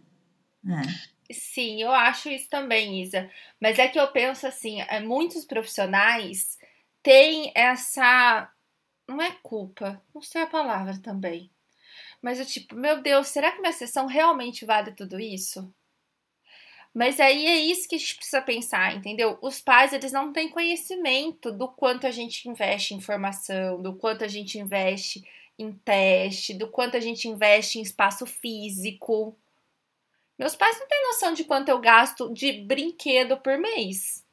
É. 0.67 1.10
Sim, 1.33 1.81
eu 1.81 1.91
acho 1.91 2.29
isso 2.29 2.49
também, 2.49 3.01
Isa. 3.01 3.29
Mas 3.59 3.79
é 3.79 3.87
que 3.87 3.99
eu 3.99 4.11
penso 4.11 4.47
assim, 4.47 4.81
é, 4.81 4.99
muitos 4.99 5.45
profissionais 5.45 6.57
têm 7.03 7.51
essa. 7.55 8.51
Não 9.07 9.21
é 9.21 9.31
culpa, 9.43 10.01
não 10.13 10.21
sei 10.21 10.41
a 10.43 10.47
palavra 10.47 10.99
também. 11.01 11.51
Mas 12.21 12.39
eu, 12.39 12.45
tipo, 12.45 12.75
meu 12.75 13.01
Deus, 13.01 13.27
será 13.29 13.51
que 13.51 13.61
minha 13.61 13.73
sessão 13.73 14.07
realmente 14.07 14.65
vale 14.65 14.93
tudo 14.93 15.19
isso? 15.19 15.73
Mas 16.93 17.19
aí 17.19 17.45
é 17.45 17.55
isso 17.57 17.87
que 17.87 17.95
a 17.95 17.97
gente 17.97 18.15
precisa 18.15 18.41
pensar, 18.41 18.95
entendeu? 18.95 19.37
Os 19.41 19.61
pais, 19.61 19.93
eles 19.93 20.11
não 20.11 20.33
têm 20.33 20.49
conhecimento 20.49 21.51
do 21.51 21.67
quanto 21.69 22.05
a 22.05 22.11
gente 22.11 22.49
investe 22.49 22.93
em 22.93 22.97
informação, 22.97 23.81
do 23.81 23.95
quanto 23.95 24.23
a 24.25 24.27
gente 24.27 24.59
investe 24.59 25.23
em 25.57 25.71
teste, 25.71 26.53
do 26.53 26.67
quanto 26.69 26.97
a 26.97 26.99
gente 26.99 27.27
investe 27.29 27.79
em 27.79 27.81
espaço 27.81 28.25
físico. 28.25 29.37
Meus 30.41 30.55
pais 30.55 30.75
não 30.79 30.87
têm 30.87 31.03
noção 31.03 31.33
de 31.35 31.43
quanto 31.43 31.69
eu 31.69 31.77
gasto 31.77 32.33
de 32.33 32.63
brinquedo 32.63 33.37
por 33.37 33.59
mês. 33.59 34.25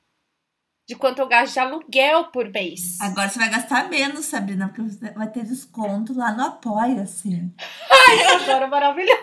De 0.88 0.96
quanto 0.96 1.18
eu 1.18 1.28
gasto 1.28 1.52
de 1.52 1.60
aluguel 1.60 2.24
por 2.32 2.48
mês. 2.48 2.98
Agora 2.98 3.28
você 3.28 3.38
vai 3.38 3.50
gastar 3.50 3.90
menos, 3.90 4.24
Sabrina, 4.24 4.68
porque 4.68 4.80
você 4.80 5.10
vai 5.10 5.30
ter 5.30 5.44
desconto 5.44 6.16
lá 6.16 6.32
no 6.32 6.46
Apoia-se. 6.46 7.52
Ai, 7.90 8.24
eu 8.24 8.36
adoro 8.36 8.70
maravilhoso. 8.70 9.18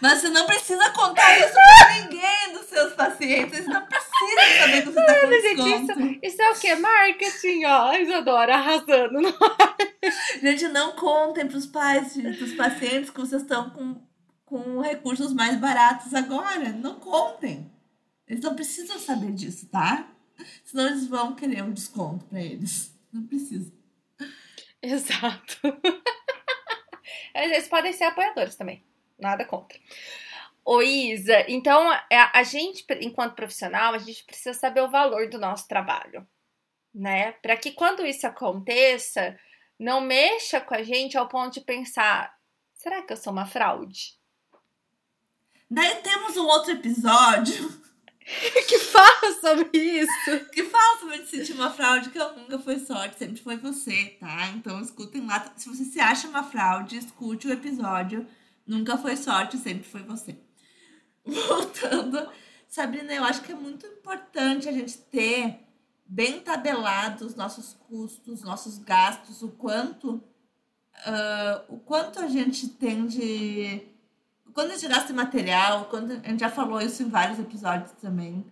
Mas 0.00 0.20
você 0.20 0.28
não 0.28 0.46
precisa 0.46 0.90
contar 0.90 1.40
isso 1.40 1.54
pra 1.54 1.94
ninguém 2.00 2.52
dos 2.52 2.66
seus 2.66 2.92
pacientes. 2.92 3.58
Eles 3.58 3.66
não 3.66 3.84
precisam 3.84 4.60
saber 4.60 4.82
que 4.82 4.90
você 4.90 5.06
tá 5.06 5.20
com 5.20 5.28
desconto. 5.28 5.62
Gente, 5.64 5.82
isso, 5.82 6.18
isso, 6.22 6.42
é 6.42 6.50
o 6.52 6.54
quê? 6.54 6.74
Marketing, 6.76 7.64
ó. 7.64 7.94
Isadora 7.94 8.54
arrasando. 8.54 9.20
Não 9.20 9.32
Gente, 10.40 10.68
não 10.68 10.92
contem 10.92 11.48
pros 11.48 11.66
pais 11.66 12.16
dos 12.16 12.54
pacientes 12.54 13.10
que 13.10 13.18
vocês 13.18 13.42
estão 13.42 13.70
com, 13.70 14.00
com 14.52 14.82
recursos 14.82 15.32
mais 15.32 15.58
baratos 15.58 16.12
agora. 16.12 16.68
Não 16.68 17.00
contem. 17.00 17.72
Eles 18.28 18.44
não 18.44 18.54
precisam 18.54 18.98
saber 18.98 19.32
disso, 19.32 19.66
tá? 19.68 20.06
Senão 20.62 20.88
eles 20.88 21.06
vão 21.06 21.34
querer 21.34 21.62
um 21.62 21.72
desconto 21.72 22.26
pra 22.26 22.38
eles. 22.38 22.94
Não 23.10 23.26
precisa. 23.26 23.72
Exato. 24.82 25.58
Eles 27.34 27.66
podem 27.66 27.92
ser 27.92 28.04
apoiadores 28.04 28.56
também 28.56 28.84
nada 29.18 29.44
contra. 29.44 29.78
Ô 30.64 30.82
Isa, 30.82 31.44
então 31.48 31.90
a, 31.90 32.02
a 32.34 32.42
gente, 32.42 32.84
enquanto 33.00 33.36
profissional, 33.36 33.94
a 33.94 33.98
gente 33.98 34.24
precisa 34.24 34.52
saber 34.52 34.82
o 34.82 34.90
valor 34.90 35.28
do 35.28 35.38
nosso 35.38 35.66
trabalho, 35.66 36.26
né? 36.94 37.32
Para 37.32 37.56
que 37.56 37.72
quando 37.72 38.04
isso 38.04 38.26
aconteça, 38.26 39.38
não 39.78 40.00
mexa 40.00 40.60
com 40.60 40.74
a 40.74 40.82
gente 40.82 41.16
ao 41.16 41.28
ponto 41.28 41.54
de 41.54 41.60
pensar: 41.60 42.34
será 42.74 43.02
que 43.02 43.12
eu 43.12 43.16
sou 43.16 43.32
uma 43.32 43.46
fraude? 43.46 44.20
Daí 45.72 45.94
temos 46.02 46.36
um 46.36 46.44
outro 46.44 46.72
episódio 46.72 47.72
que 48.68 48.78
fala 48.78 49.40
sobre 49.40 49.70
isso. 49.72 50.12
Que 50.52 50.64
fala 50.64 51.00
sobre 51.00 51.26
sentir 51.26 51.52
uma 51.52 51.70
fraude, 51.70 52.10
que 52.10 52.18
nunca 52.18 52.58
foi 52.58 52.78
sorte, 52.78 53.18
sempre 53.18 53.42
foi 53.42 53.56
você, 53.56 54.16
tá? 54.20 54.48
Então 54.48 54.80
escutem 54.80 55.26
lá. 55.26 55.52
Se 55.56 55.68
você 55.68 55.84
se 55.84 55.98
acha 55.98 56.28
uma 56.28 56.42
fraude, 56.42 56.98
escute 56.98 57.48
o 57.48 57.52
episódio 57.52 58.26
Nunca 58.66 58.96
foi 58.96 59.16
sorte, 59.16 59.58
sempre 59.58 59.84
foi 59.84 60.02
você. 60.02 60.36
Voltando, 61.24 62.28
Sabrina, 62.68 63.12
eu 63.12 63.24
acho 63.24 63.42
que 63.42 63.52
é 63.52 63.54
muito 63.54 63.86
importante 63.86 64.68
a 64.68 64.72
gente 64.72 64.98
ter 64.98 65.60
bem 66.06 66.40
tabelado 66.40 67.26
os 67.26 67.34
nossos 67.34 67.74
custos, 67.74 68.42
nossos 68.42 68.78
gastos, 68.78 69.42
o 69.42 69.48
quanto 69.50 70.14
uh, 70.14 71.64
o 71.68 71.78
quanto 71.78 72.20
a 72.20 72.28
gente 72.28 72.68
tem 72.68 73.06
de 73.06 73.91
quando 74.54 74.70
a 74.70 74.76
gente 74.76 74.88
gasta 74.88 75.12
material, 75.12 75.86
quando 75.86 76.12
a 76.12 76.28
gente 76.28 76.40
já 76.40 76.50
falou 76.50 76.80
isso 76.80 77.02
em 77.02 77.08
vários 77.08 77.38
episódios 77.38 77.92
também, 78.00 78.44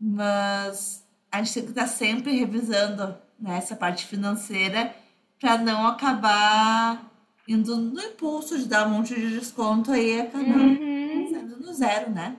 mas 0.00 1.04
a 1.30 1.42
gente 1.42 1.54
tem 1.54 1.62
que 1.64 1.70
estar 1.70 1.86
sempre 1.86 2.38
revisando 2.38 3.16
né, 3.38 3.58
essa 3.58 3.76
parte 3.76 4.06
financeira 4.06 4.94
para 5.40 5.58
não 5.58 5.86
acabar 5.86 7.10
indo 7.46 7.76
no 7.76 8.00
impulso 8.00 8.58
de 8.58 8.66
dar 8.66 8.86
um 8.86 8.90
monte 8.90 9.14
de 9.14 9.38
desconto 9.38 9.92
aí 9.92 10.20
acaba 10.20 10.44
uhum. 10.44 11.28
sendo 11.30 11.60
no 11.60 11.72
zero, 11.72 12.10
né? 12.10 12.36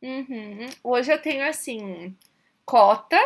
Uhum. 0.00 0.68
Hoje 0.84 1.12
eu 1.12 1.20
tenho 1.20 1.44
assim 1.48 2.14
cota 2.64 3.18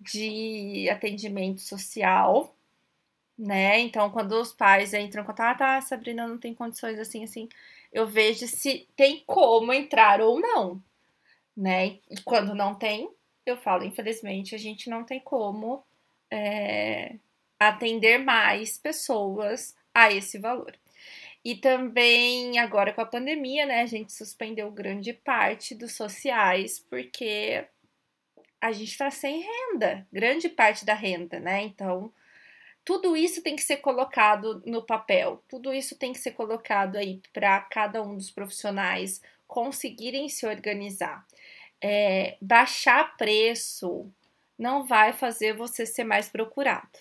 de 0.00 0.88
atendimento 0.90 1.60
social, 1.60 2.56
né? 3.38 3.78
Então, 3.80 4.10
quando 4.10 4.32
os 4.32 4.52
pais 4.52 4.92
entram 4.94 5.22
em 5.22 5.26
contato, 5.26 5.62
ah, 5.62 5.76
tá, 5.76 5.80
Sabrina 5.80 6.26
não 6.26 6.38
tem 6.38 6.54
condições 6.54 6.98
assim, 6.98 7.22
assim, 7.22 7.48
eu 7.92 8.06
vejo 8.06 8.46
se 8.46 8.88
tem 8.96 9.22
como 9.26 9.72
entrar 9.72 10.20
ou 10.20 10.40
não, 10.40 10.82
né? 11.56 11.98
E 12.10 12.20
quando 12.24 12.54
não 12.54 12.74
tem, 12.74 13.10
eu 13.44 13.56
falo, 13.56 13.84
infelizmente, 13.84 14.54
a 14.54 14.58
gente 14.58 14.90
não 14.90 15.04
tem 15.04 15.20
como 15.20 15.82
é, 16.30 17.16
atender 17.58 18.18
mais 18.18 18.78
pessoas 18.78 19.74
a 19.94 20.12
esse 20.12 20.38
valor. 20.38 20.76
E 21.44 21.54
também, 21.56 22.58
agora 22.58 22.92
com 22.92 23.00
a 23.00 23.06
pandemia, 23.06 23.64
né, 23.64 23.80
a 23.82 23.86
gente 23.86 24.12
suspendeu 24.12 24.70
grande 24.70 25.12
parte 25.12 25.74
dos 25.74 25.92
sociais, 25.94 26.78
porque 26.90 27.64
a 28.60 28.72
gente 28.72 28.90
está 28.90 29.10
sem 29.10 29.40
renda, 29.40 30.06
grande 30.12 30.48
parte 30.48 30.84
da 30.84 30.94
renda, 30.94 31.38
né? 31.38 31.62
Então, 31.62 32.12
tudo 32.84 33.16
isso 33.16 33.42
tem 33.42 33.56
que 33.56 33.62
ser 33.62 33.78
colocado 33.78 34.62
no 34.66 34.82
papel, 34.82 35.42
tudo 35.48 35.72
isso 35.72 35.96
tem 35.96 36.12
que 36.12 36.18
ser 36.18 36.32
colocado 36.32 36.96
aí 36.96 37.20
para 37.32 37.60
cada 37.60 38.02
um 38.02 38.16
dos 38.16 38.30
profissionais 38.30 39.20
conseguirem 39.46 40.28
se 40.28 40.46
organizar. 40.46 41.26
É, 41.80 42.36
baixar 42.40 43.16
preço 43.16 44.10
não 44.58 44.84
vai 44.84 45.12
fazer 45.12 45.54
você 45.54 45.86
ser 45.86 46.04
mais 46.04 46.28
procurado. 46.28 46.98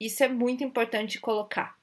Isso 0.00 0.24
é 0.24 0.28
muito 0.28 0.64
importante 0.64 1.20
colocar 1.20 1.76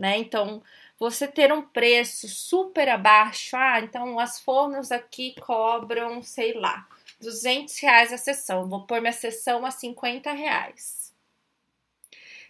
né? 0.00 0.16
Então, 0.18 0.62
você 0.98 1.28
ter 1.28 1.52
um 1.52 1.62
preço 1.62 2.28
super 2.28 2.88
abaixo, 2.88 3.56
ah, 3.56 3.80
então 3.80 4.18
as 4.18 4.40
fornos 4.40 4.90
aqui 4.90 5.34
cobram, 5.40 6.22
sei 6.22 6.54
lá, 6.54 6.88
200 7.20 7.78
reais 7.80 8.12
a 8.12 8.18
sessão, 8.18 8.68
vou 8.68 8.86
pôr 8.86 9.00
minha 9.00 9.12
sessão 9.12 9.64
a 9.66 9.70
50 9.70 10.32
reais. 10.32 11.09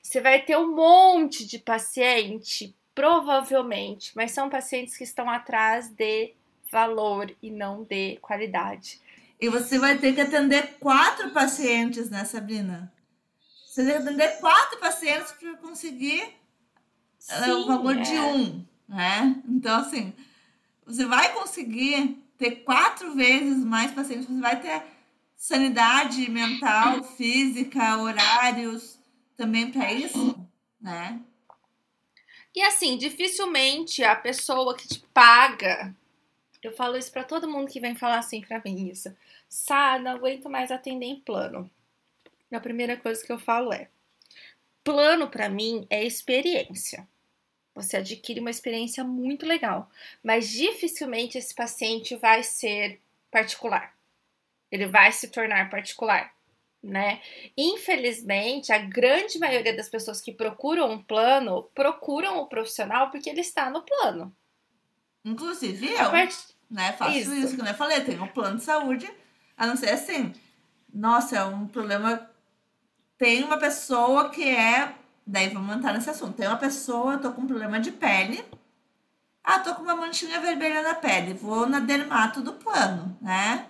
Você 0.02 0.20
vai 0.20 0.42
ter 0.42 0.56
um 0.56 0.74
monte 0.74 1.46
de 1.46 1.58
paciente, 1.58 2.76
provavelmente, 2.94 4.12
mas 4.14 4.32
são 4.32 4.48
pacientes 4.48 4.96
que 4.96 5.04
estão 5.04 5.28
atrás 5.28 5.88
de 5.88 6.34
valor 6.70 7.34
e 7.42 7.50
não 7.50 7.84
de 7.84 8.16
qualidade. 8.16 9.00
E 9.40 9.48
você 9.48 9.78
vai 9.78 9.98
ter 9.98 10.14
que 10.14 10.20
atender 10.20 10.78
quatro 10.78 11.30
pacientes, 11.30 12.10
né, 12.10 12.24
Sabrina? 12.24 12.92
Você 13.66 13.84
tem 13.84 13.92
que 13.92 14.08
atender 14.08 14.40
quatro 14.40 14.78
pacientes 14.78 15.32
para 15.32 15.56
conseguir 15.56 16.36
Sim, 17.18 17.50
é 17.50 17.54
o 17.54 17.66
valor 17.66 17.96
é. 17.96 18.02
de 18.02 18.18
um, 18.18 18.64
né? 18.88 19.42
Então, 19.48 19.80
assim, 19.80 20.12
você 20.84 21.06
vai 21.06 21.32
conseguir 21.32 22.22
ter 22.36 22.62
quatro 22.64 23.14
vezes 23.14 23.64
mais 23.64 23.92
pacientes, 23.92 24.26
você 24.26 24.40
vai 24.40 24.60
ter 24.60 24.82
sanidade 25.36 26.28
mental, 26.30 27.02
física, 27.02 27.98
horários 27.98 28.99
também 29.40 29.72
para 29.72 29.90
isso, 29.90 30.38
né? 30.78 31.18
E 32.54 32.60
assim, 32.60 32.98
dificilmente 32.98 34.04
a 34.04 34.14
pessoa 34.14 34.76
que 34.76 34.86
te 34.86 35.00
paga, 35.14 35.96
eu 36.62 36.76
falo 36.76 36.98
isso 36.98 37.10
para 37.10 37.24
todo 37.24 37.48
mundo 37.48 37.70
que 37.70 37.80
vem 37.80 37.94
falar 37.94 38.18
assim 38.18 38.42
para 38.42 38.60
mim 38.62 38.90
isso. 38.90 39.16
Sá, 39.48 39.98
não 39.98 40.10
aguento 40.10 40.50
mais 40.50 40.70
atender 40.70 41.06
em 41.06 41.18
plano. 41.20 41.70
A 42.52 42.60
primeira 42.60 42.98
coisa 42.98 43.24
que 43.24 43.32
eu 43.32 43.38
falo 43.38 43.72
é: 43.72 43.88
plano 44.84 45.30
para 45.30 45.48
mim 45.48 45.86
é 45.88 46.04
experiência. 46.04 47.08
Você 47.74 47.96
adquire 47.96 48.40
uma 48.40 48.50
experiência 48.50 49.02
muito 49.02 49.46
legal, 49.46 49.90
mas 50.22 50.50
dificilmente 50.50 51.38
esse 51.38 51.54
paciente 51.54 52.14
vai 52.14 52.42
ser 52.42 53.00
particular. 53.30 53.96
Ele 54.70 54.86
vai 54.86 55.10
se 55.12 55.28
tornar 55.28 55.70
particular, 55.70 56.30
né? 56.82 57.20
Infelizmente, 57.56 58.72
a 58.72 58.78
grande 58.78 59.38
maioria 59.38 59.76
das 59.76 59.88
pessoas 59.88 60.20
que 60.20 60.32
procuram 60.32 60.90
um 60.90 61.02
plano 61.02 61.68
procuram 61.74 62.38
o 62.38 62.46
profissional 62.46 63.10
porque 63.10 63.30
ele 63.30 63.40
está 63.40 63.70
no 63.70 63.82
plano. 63.82 64.34
Inclusive 65.24 65.86
eu, 65.86 66.10
part... 66.10 66.36
né? 66.70 66.92
Faço 66.92 67.16
isso. 67.16 67.34
isso, 67.34 67.56
que 67.56 67.62
eu 67.62 67.74
falei, 67.74 68.00
tenho 68.00 68.22
um 68.22 68.28
plano 68.28 68.56
de 68.56 68.64
saúde, 68.64 69.10
a 69.56 69.66
não 69.66 69.76
ser 69.76 69.90
assim, 69.90 70.32
nossa, 70.92 71.36
é 71.36 71.44
um 71.44 71.66
problema. 71.66 72.28
Tem 73.18 73.44
uma 73.44 73.58
pessoa 73.58 74.30
que 74.30 74.48
é 74.48 74.94
Daí 75.30 75.48
vamos 75.48 75.76
entrar 75.76 75.92
nesse 75.92 76.10
assunto. 76.10 76.34
Tem 76.34 76.48
uma 76.48 76.56
pessoa, 76.56 77.16
tô 77.18 77.32
com 77.32 77.42
um 77.42 77.46
problema 77.46 77.78
de 77.78 77.92
pele. 77.92 78.44
Ah, 79.44 79.60
tô 79.60 79.76
com 79.76 79.82
uma 79.82 79.94
manchinha 79.94 80.40
vermelha 80.40 80.82
na 80.82 80.94
pele. 80.94 81.34
Vou 81.34 81.68
na 81.68 81.78
dermato 81.78 82.40
do 82.40 82.54
plano, 82.54 83.16
né? 83.20 83.66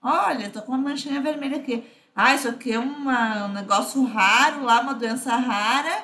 Olha, 0.00 0.48
tô 0.48 0.62
com 0.62 0.70
uma 0.72 0.90
manchinha 0.90 1.20
vermelha 1.20 1.56
aqui. 1.56 1.84
Ah, 2.16 2.34
isso 2.34 2.48
aqui 2.48 2.72
é 2.72 2.78
uma, 2.78 3.44
um 3.44 3.52
negócio 3.52 4.02
raro 4.04 4.64
lá, 4.64 4.80
uma 4.80 4.94
doença 4.94 5.36
rara. 5.36 6.02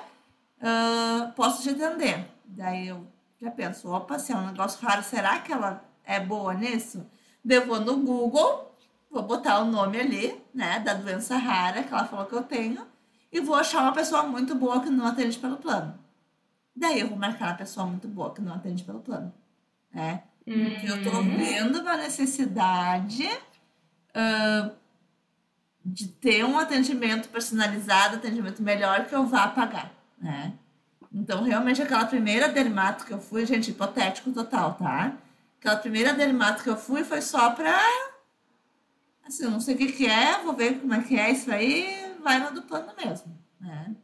Uh, 0.58 1.32
posso 1.32 1.62
te 1.62 1.70
atender. 1.70 2.28
Daí 2.44 2.88
eu 2.88 3.06
já 3.40 3.50
penso, 3.50 3.90
opa, 3.90 4.18
se 4.18 4.30
é 4.32 4.36
um 4.36 4.46
negócio 4.46 4.78
raro, 4.86 5.02
será 5.02 5.38
que 5.38 5.50
ela 5.52 5.82
é 6.04 6.20
boa 6.20 6.52
nisso? 6.54 7.04
Eu 7.48 7.66
vou 7.66 7.80
no 7.80 7.96
Google, 7.96 8.72
vou 9.10 9.22
botar 9.22 9.60
o 9.60 9.64
nome 9.64 9.98
ali, 9.98 10.40
né, 10.54 10.78
da 10.80 10.94
doença 10.94 11.36
rara 11.36 11.82
que 11.82 11.92
ela 11.92 12.04
falou 12.04 12.26
que 12.26 12.34
eu 12.34 12.42
tenho, 12.44 12.86
e 13.32 13.40
vou 13.40 13.56
achar 13.56 13.82
uma 13.82 13.92
pessoa 13.92 14.22
muito 14.24 14.54
boa 14.54 14.80
que 14.80 14.90
não 14.90 15.06
atende 15.06 15.38
pelo 15.38 15.56
plano. 15.56 15.98
Daí 16.76 17.00
eu 17.00 17.08
vou 17.08 17.18
marcar 17.18 17.46
uma 17.46 17.56
pessoa 17.56 17.86
muito 17.86 18.06
boa 18.06 18.32
que 18.32 18.40
não 18.40 18.54
atende 18.54 18.84
pelo 18.84 19.00
plano, 19.00 19.32
né? 19.92 20.22
Porque 20.44 20.86
eu 20.86 21.02
tô 21.02 21.18
Uhum. 21.18 21.36
vendo 21.36 21.80
uma 21.80 21.96
necessidade 21.96 23.28
ah, 24.14 24.70
de 25.84 26.08
ter 26.08 26.44
um 26.44 26.58
atendimento 26.58 27.28
personalizado, 27.28 28.16
atendimento 28.16 28.62
melhor 28.62 29.06
que 29.06 29.14
eu 29.14 29.26
vá 29.26 29.48
pagar, 29.48 29.92
né? 30.18 30.54
Então, 31.12 31.42
realmente, 31.42 31.82
aquela 31.82 32.06
primeira 32.06 32.48
dermato 32.48 33.04
que 33.04 33.12
eu 33.12 33.20
fui, 33.20 33.44
gente, 33.44 33.70
hipotético 33.70 34.32
total, 34.32 34.74
tá? 34.74 35.16
Aquela 35.60 35.76
primeira 35.76 36.14
dermato 36.14 36.62
que 36.62 36.70
eu 36.70 36.76
fui 36.76 37.04
foi 37.04 37.20
só 37.20 37.50
pra. 37.50 37.78
Assim, 39.24 39.44
não 39.44 39.60
sei 39.60 39.74
o 39.74 39.78
que, 39.78 39.92
que 39.92 40.06
é, 40.06 40.38
vou 40.38 40.54
ver 40.54 40.80
como 40.80 40.94
é 40.94 41.02
que 41.02 41.18
é 41.18 41.30
isso 41.30 41.52
aí, 41.52 42.16
vai 42.22 42.38
no 42.38 42.52
do 42.52 42.62
plano 42.62 42.92
mesmo, 42.96 43.38
né? 43.60 43.94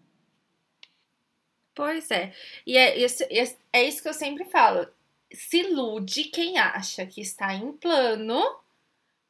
Pois 1.74 2.10
é. 2.10 2.32
E 2.66 2.76
é 2.76 2.98
isso, 2.98 3.24
é 3.72 3.84
isso 3.84 4.02
que 4.02 4.08
eu 4.08 4.14
sempre 4.14 4.44
falo. 4.44 4.86
Se 5.32 5.58
ilude 5.58 6.24
quem 6.24 6.58
acha 6.58 7.06
que 7.06 7.20
está 7.20 7.54
em 7.54 7.72
plano 7.72 8.42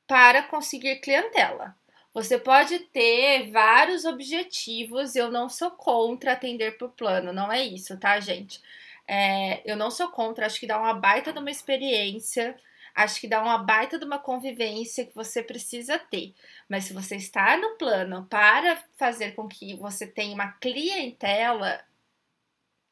para 0.07 0.43
conseguir 0.43 0.97
clientela. 0.97 1.77
Você 2.19 2.37
pode 2.37 2.81
ter 2.81 3.49
vários 3.53 4.05
objetivos. 4.05 5.15
Eu 5.15 5.31
não 5.31 5.49
sou 5.49 5.71
contra 5.71 6.33
atender 6.33 6.77
por 6.77 6.91
plano, 6.91 7.33
não 7.33 7.53
é 7.53 7.63
isso, 7.63 7.97
tá, 7.97 8.19
gente? 8.19 8.61
É, 9.07 9.63
eu 9.65 9.77
não 9.77 9.89
sou 9.89 10.09
contra, 10.09 10.45
acho 10.45 10.59
que 10.59 10.67
dá 10.67 10.81
uma 10.81 10.95
baita 10.95 11.33
de 11.33 11.39
uma 11.39 11.51
experiência, 11.51 12.57
acho 12.93 13.21
que 13.21 13.29
dá 13.29 13.41
uma 13.41 13.59
baita 13.59 14.01
de 14.01 14.05
uma 14.05 14.19
convivência 14.19 15.07
que 15.07 15.15
você 15.15 15.45
precisa 15.45 15.97
ter. 15.97 16.35
Mas 16.69 16.87
se 16.87 16.93
você 16.93 17.15
está 17.15 17.57
no 17.57 17.77
plano 17.77 18.27
para 18.29 18.83
fazer 18.97 19.37
com 19.37 19.47
que 19.47 19.77
você 19.77 20.05
tenha 20.05 20.35
uma 20.35 20.51
clientela, 20.55 21.81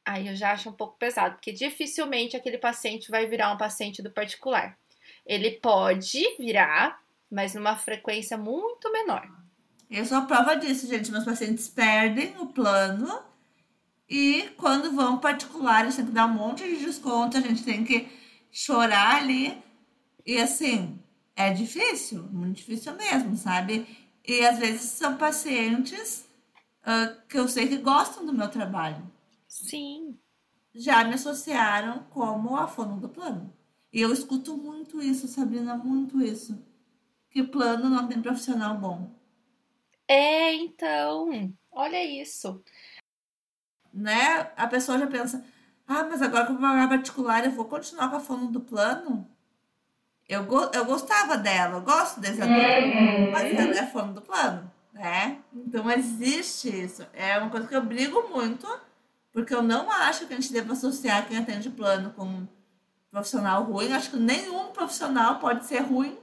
aí 0.05 0.29
eu 0.29 0.37
já 0.37 0.53
acho 0.53 0.71
um 0.71 0.73
pouco 0.73 0.97
pesado, 0.99 1.35
porque 1.35 1.51
dificilmente 1.51 2.37
aquele 2.37 2.59
paciente 2.59 3.11
vai 3.11 3.27
virar 3.27 3.53
um 3.53 3.59
paciente 3.59 4.01
do 4.01 4.11
particular. 4.13 4.79
Ele 5.27 5.51
pode 5.51 6.23
virar, 6.39 7.03
mas 7.31 7.55
numa 7.55 7.77
frequência 7.77 8.37
muito 8.37 8.91
menor. 8.93 9.27
Eu 9.91 10.05
sou 10.05 10.19
a 10.19 10.23
prova 10.23 10.57
disso, 10.57 10.87
gente. 10.87 11.11
Meus 11.11 11.25
pacientes 11.25 11.69
perdem 11.69 12.37
o 12.39 12.47
plano 12.47 13.23
e 14.09 14.51
quando 14.57 14.93
vão 14.93 15.19
particular, 15.19 15.83
eles 15.83 15.97
têm 15.97 16.07
que 16.07 16.13
dar 16.13 16.27
um 16.27 16.35
monte 16.35 16.65
de 16.65 16.85
desconto, 16.85 17.37
a 17.37 17.41
gente 17.41 17.65
tem 17.65 17.85
que 17.85 18.09
chorar 18.51 19.17
ali. 19.17 19.61
E 20.25 20.39
assim, 20.39 20.99
é 21.35 21.53
difícil, 21.53 22.23
muito 22.25 22.57
difícil 22.57 22.95
mesmo, 22.95 23.37
sabe? 23.37 23.87
E 24.25 24.45
às 24.45 24.59
vezes 24.59 24.83
são 24.83 25.17
pacientes 25.17 26.25
ah, 26.83 27.17
que 27.29 27.39
eu 27.39 27.49
sei 27.49 27.69
que 27.69 27.79
gostam 27.79 28.25
do 28.25 28.33
meu 28.33 28.49
trabalho. 28.49 29.11
Sim. 29.49 30.17
Já 30.75 31.05
me 31.05 31.15
associaram 31.15 32.05
como 32.11 32.57
a 32.57 32.69
fono 32.69 33.01
do 33.01 33.09
plano. 33.09 33.53
E 33.93 34.01
eu 34.01 34.13
escuto 34.13 34.57
muito 34.57 35.03
isso, 35.03 35.27
Sabrina, 35.27 35.77
muito 35.77 36.23
isso. 36.23 36.63
Que 37.37 37.43
plano 37.43 37.91
não 37.91 38.09
tem 38.09 38.23
profissional 38.23 38.79
bom. 38.79 39.11
É, 40.09 40.55
então, 40.55 41.53
olha 41.71 42.03
isso. 42.03 42.65
né? 43.93 44.51
A 44.57 44.67
pessoa 44.67 44.99
já 44.99 45.07
pensa, 45.07 45.45
ah, 45.87 46.05
mas 46.05 46.23
agora 46.23 46.47
que 46.47 46.53
eu 46.53 46.57
vou 46.57 46.67
pagar 46.67 46.89
particular, 46.89 47.45
eu 47.45 47.51
vou 47.51 47.67
continuar 47.67 48.09
com 48.09 48.17
a 48.17 48.21
fono 48.21 48.51
do 48.51 48.59
plano? 48.59 49.29
Eu, 50.27 50.45
go 50.47 50.71
eu 50.73 50.87
gostava 50.87 51.37
dela, 51.37 51.75
eu 51.77 51.83
gosto 51.83 52.21
desse 52.21 52.41
ator, 52.41 52.55
mas 53.31 53.55
ela 53.55 53.81
é 53.81 53.87
fono 53.87 54.15
do 54.15 54.23
plano, 54.23 54.73
né? 54.95 55.39
Então 55.55 55.91
existe 55.91 56.71
isso. 56.71 57.07
É 57.13 57.37
uma 57.39 57.51
coisa 57.51 57.69
que 57.69 57.77
eu 57.77 57.85
brigo 57.85 58.31
muito, 58.31 58.67
porque 59.31 59.55
eu 59.55 59.63
não 59.63 59.91
acho 59.91 60.27
que 60.27 60.33
a 60.33 60.41
gente 60.41 60.55
deva 60.55 60.73
associar 60.73 61.29
quem 61.29 61.37
atende 61.37 61.69
plano 61.69 62.13
com 62.13 62.47
profissional 63.11 63.63
ruim. 63.65 63.93
Acho 63.93 64.13
que 64.13 64.17
nenhum 64.17 64.69
profissional 64.69 65.39
pode 65.39 65.67
ser 65.67 65.81
ruim. 65.81 66.17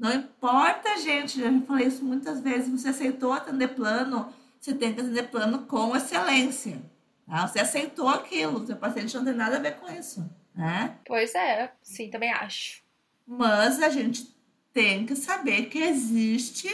Não 0.00 0.14
importa, 0.14 0.98
gente. 0.98 1.38
Eu 1.38 1.52
já 1.52 1.60
falei 1.66 1.86
isso 1.86 2.02
muitas 2.02 2.40
vezes. 2.40 2.70
Você 2.70 2.88
aceitou 2.88 3.34
atender 3.34 3.68
plano, 3.68 4.32
você 4.58 4.72
tem 4.72 4.94
que 4.94 5.00
atender 5.02 5.24
plano 5.24 5.66
com 5.66 5.94
excelência. 5.94 6.80
Tá? 7.26 7.46
Você 7.46 7.60
aceitou 7.60 8.08
aquilo, 8.08 8.66
seu 8.66 8.76
paciente 8.76 9.14
não 9.14 9.24
tem 9.26 9.34
nada 9.34 9.56
a 9.56 9.60
ver 9.60 9.76
com 9.76 9.92
isso. 9.92 10.26
Né? 10.54 10.96
Pois 11.06 11.34
é, 11.34 11.70
sim, 11.82 12.08
também 12.08 12.32
acho. 12.32 12.82
Mas 13.26 13.80
a 13.82 13.90
gente 13.90 14.34
tem 14.72 15.04
que 15.04 15.14
saber 15.14 15.66
que 15.66 15.78
existe 15.78 16.68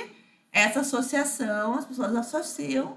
essa 0.53 0.81
associação, 0.81 1.75
as 1.75 1.85
pessoas 1.85 2.15
associam 2.15 2.97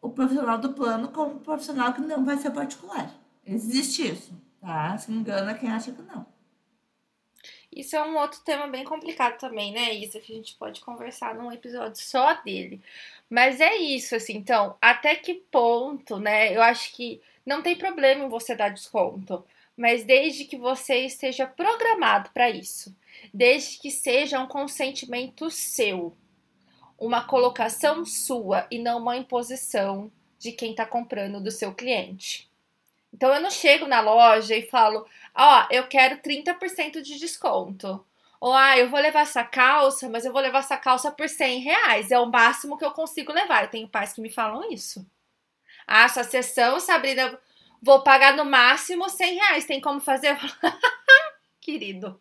o 0.00 0.10
profissional 0.10 0.58
do 0.58 0.72
plano 0.72 1.08
com 1.08 1.24
um 1.24 1.38
profissional 1.38 1.92
que 1.92 2.00
não 2.00 2.24
vai 2.24 2.36
ser 2.38 2.52
particular. 2.52 3.12
Existe 3.44 4.08
isso, 4.12 4.32
tá? 4.60 4.96
Se 4.96 5.10
engana 5.10 5.54
quem 5.54 5.70
acha 5.70 5.90
que 5.90 6.02
não. 6.02 6.24
Isso 7.76 7.94
é 7.94 8.02
um 8.02 8.16
outro 8.16 8.40
tema 8.40 8.66
bem 8.66 8.84
complicado 8.84 9.38
também, 9.38 9.70
né, 9.70 9.94
Isa? 9.94 10.18
Que 10.18 10.32
a 10.32 10.36
gente 10.36 10.54
pode 10.54 10.80
conversar 10.80 11.34
num 11.34 11.52
episódio 11.52 12.02
só 12.02 12.32
dele. 12.42 12.80
Mas 13.28 13.60
é 13.60 13.76
isso, 13.76 14.16
assim, 14.16 14.38
então, 14.38 14.78
até 14.80 15.14
que 15.14 15.34
ponto, 15.34 16.18
né? 16.18 16.56
Eu 16.56 16.62
acho 16.62 16.94
que 16.94 17.20
não 17.44 17.60
tem 17.60 17.76
problema 17.76 18.24
em 18.24 18.30
você 18.30 18.56
dar 18.56 18.70
desconto, 18.70 19.44
mas 19.76 20.04
desde 20.04 20.46
que 20.46 20.56
você 20.56 21.00
esteja 21.04 21.46
programado 21.46 22.30
para 22.30 22.48
isso, 22.48 22.96
desde 23.32 23.78
que 23.78 23.90
seja 23.90 24.40
um 24.40 24.46
consentimento 24.46 25.50
seu, 25.50 26.16
uma 26.98 27.24
colocação 27.24 28.06
sua 28.06 28.66
e 28.70 28.78
não 28.78 29.00
uma 29.00 29.18
imposição 29.18 30.10
de 30.38 30.50
quem 30.50 30.70
está 30.70 30.86
comprando 30.86 31.42
do 31.42 31.50
seu 31.50 31.74
cliente. 31.74 32.48
Então 33.12 33.32
eu 33.32 33.40
não 33.40 33.50
chego 33.50 33.86
na 33.86 34.00
loja 34.00 34.54
e 34.54 34.62
falo, 34.62 35.06
ó, 35.36 35.66
eu 35.70 35.86
quero 35.88 36.20
30% 36.20 37.02
de 37.02 37.18
desconto. 37.18 38.04
Ou, 38.40 38.52
ah, 38.52 38.78
eu 38.78 38.88
vou 38.90 39.00
levar 39.00 39.20
essa 39.20 39.44
calça, 39.44 40.08
mas 40.08 40.24
eu 40.24 40.32
vou 40.32 40.42
levar 40.42 40.58
essa 40.60 40.76
calça 40.76 41.10
por 41.10 41.28
100 41.28 41.60
reais. 41.60 42.10
É 42.10 42.18
o 42.18 42.26
máximo 42.26 42.76
que 42.76 42.84
eu 42.84 42.90
consigo 42.90 43.32
levar. 43.32 43.64
Eu 43.64 43.70
tenho 43.70 43.88
pais 43.88 44.12
que 44.12 44.20
me 44.20 44.30
falam 44.30 44.70
isso. 44.70 45.06
Ah, 45.86 46.04
essa 46.04 46.24
sessão, 46.24 46.80
Sabrina, 46.80 47.38
vou 47.82 48.02
pagar 48.02 48.36
no 48.36 48.44
máximo 48.44 49.08
100 49.08 49.34
reais. 49.36 49.64
Tem 49.66 49.80
como 49.80 50.00
fazer? 50.00 50.36
Querido, 51.60 52.20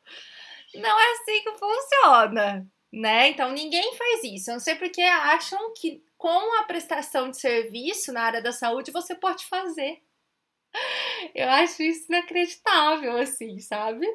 não 0.76 1.00
é 1.00 1.12
assim 1.14 1.44
que 1.44 1.54
funciona, 1.54 2.68
né? 2.92 3.30
Então 3.30 3.52
ninguém 3.52 3.96
faz 3.96 4.24
isso. 4.24 4.50
Eu 4.50 4.54
não 4.54 4.60
sei 4.60 4.76
porque 4.76 5.02
acham 5.02 5.74
que 5.74 6.04
com 6.18 6.60
a 6.60 6.64
prestação 6.64 7.30
de 7.30 7.40
serviço 7.40 8.12
na 8.14 8.24
área 8.24 8.42
da 8.42 8.52
saúde 8.52 8.92
você 8.92 9.16
pode 9.16 9.46
fazer. 9.46 10.02
Eu 11.34 11.50
acho 11.50 11.82
isso 11.84 12.06
inacreditável, 12.10 13.18
assim, 13.18 13.60
sabe? 13.60 14.06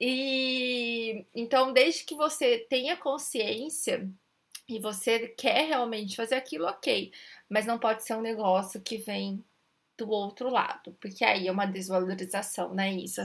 E 0.00 1.26
então, 1.34 1.72
desde 1.72 2.04
que 2.04 2.14
você 2.14 2.66
tenha 2.70 2.96
consciência 2.96 4.08
e 4.68 4.78
você 4.78 5.28
quer 5.28 5.66
realmente 5.66 6.16
fazer 6.16 6.34
aquilo, 6.34 6.66
ok. 6.66 7.12
Mas 7.48 7.66
não 7.66 7.78
pode 7.78 8.04
ser 8.04 8.14
um 8.14 8.20
negócio 8.20 8.80
que 8.80 8.98
vem 8.98 9.44
do 9.96 10.08
outro 10.10 10.48
lado, 10.48 10.96
porque 11.00 11.24
aí 11.24 11.48
é 11.48 11.52
uma 11.52 11.66
desvalorização, 11.66 12.72
né, 12.72 12.92
Isa? 12.92 13.24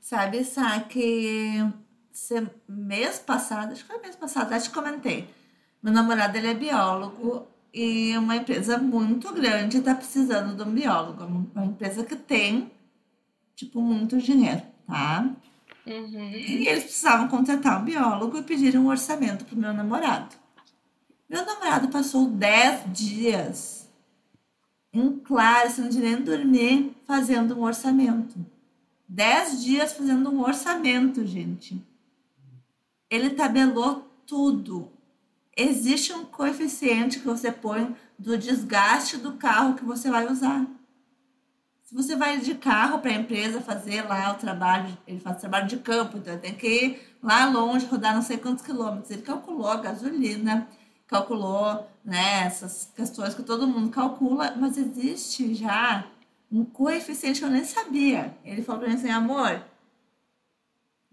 Sabe, 0.00 0.44
Sá, 0.44 0.80
que 0.80 1.58
mês 2.68 3.18
passado, 3.18 3.72
acho 3.72 3.82
que 3.82 3.92
foi 3.92 4.00
mês 4.00 4.16
passado, 4.16 4.52
acho 4.52 4.68
que 4.68 4.74
comentei. 4.74 5.28
Meu 5.82 5.92
namorado, 5.92 6.36
ele 6.36 6.48
é 6.48 6.54
biólogo 6.54 7.46
e 7.76 8.16
uma 8.16 8.36
empresa 8.36 8.78
muito 8.78 9.30
grande 9.34 9.76
está 9.76 9.94
precisando 9.94 10.56
de 10.56 10.66
um 10.66 10.72
biólogo. 10.72 11.24
Uma 11.54 11.66
empresa 11.66 12.02
que 12.02 12.16
tem, 12.16 12.72
tipo, 13.54 13.82
muito 13.82 14.16
dinheiro, 14.16 14.62
tá? 14.86 15.30
Uhum. 15.86 16.30
E 16.30 16.66
eles 16.66 16.84
precisavam 16.84 17.28
contratar 17.28 17.82
um 17.82 17.84
biólogo 17.84 18.38
e 18.38 18.42
pediram 18.42 18.84
um 18.84 18.88
orçamento 18.88 19.44
pro 19.44 19.58
meu 19.58 19.74
namorado. 19.74 20.34
Meu 21.28 21.44
namorado 21.44 21.88
passou 21.88 22.30
10 22.30 22.92
dias 22.94 23.90
em 24.90 25.18
claro, 25.18 25.70
sem 25.70 25.84
nem 25.90 26.22
dormir, 26.22 26.96
fazendo 27.04 27.58
um 27.58 27.62
orçamento. 27.62 28.34
10 29.06 29.62
dias 29.62 29.92
fazendo 29.92 30.30
um 30.30 30.40
orçamento, 30.40 31.26
gente. 31.26 31.86
Ele 33.10 33.28
tabelou 33.28 34.08
tudo. 34.26 34.95
Existe 35.56 36.12
um 36.12 36.24
coeficiente 36.26 37.18
que 37.18 37.26
você 37.26 37.50
põe 37.50 37.96
do 38.18 38.36
desgaste 38.36 39.16
do 39.16 39.32
carro 39.32 39.74
que 39.74 39.84
você 39.84 40.10
vai 40.10 40.30
usar. 40.30 40.66
Se 41.82 41.94
você 41.94 42.14
vai 42.14 42.38
de 42.38 42.54
carro 42.56 42.98
para 42.98 43.10
a 43.10 43.14
empresa 43.14 43.60
fazer 43.60 44.02
lá 44.02 44.32
o 44.32 44.34
trabalho, 44.34 44.96
ele 45.06 45.20
faz 45.20 45.38
trabalho 45.38 45.66
de 45.66 45.78
campo, 45.78 46.18
então 46.18 46.32
ele 46.32 46.42
tem 46.42 46.54
que 46.54 46.66
ir 46.66 47.16
lá 47.22 47.46
longe, 47.46 47.86
rodar 47.86 48.14
não 48.14 48.22
sei 48.22 48.36
quantos 48.36 48.64
quilômetros. 48.64 49.10
Ele 49.10 49.22
calculou 49.22 49.68
a 49.68 49.76
gasolina, 49.76 50.68
calculou 51.06 51.88
né, 52.04 52.44
essas 52.44 52.92
questões 52.94 53.34
que 53.34 53.42
todo 53.42 53.68
mundo 53.68 53.90
calcula, 53.90 54.54
mas 54.56 54.76
existe 54.76 55.54
já 55.54 56.04
um 56.50 56.64
coeficiente 56.64 57.38
que 57.38 57.46
eu 57.46 57.50
nem 57.50 57.64
sabia. 57.64 58.36
Ele 58.44 58.62
falou 58.62 58.80
para 58.80 58.90
mim 58.90 58.96
assim, 58.96 59.10
amor, 59.10 59.62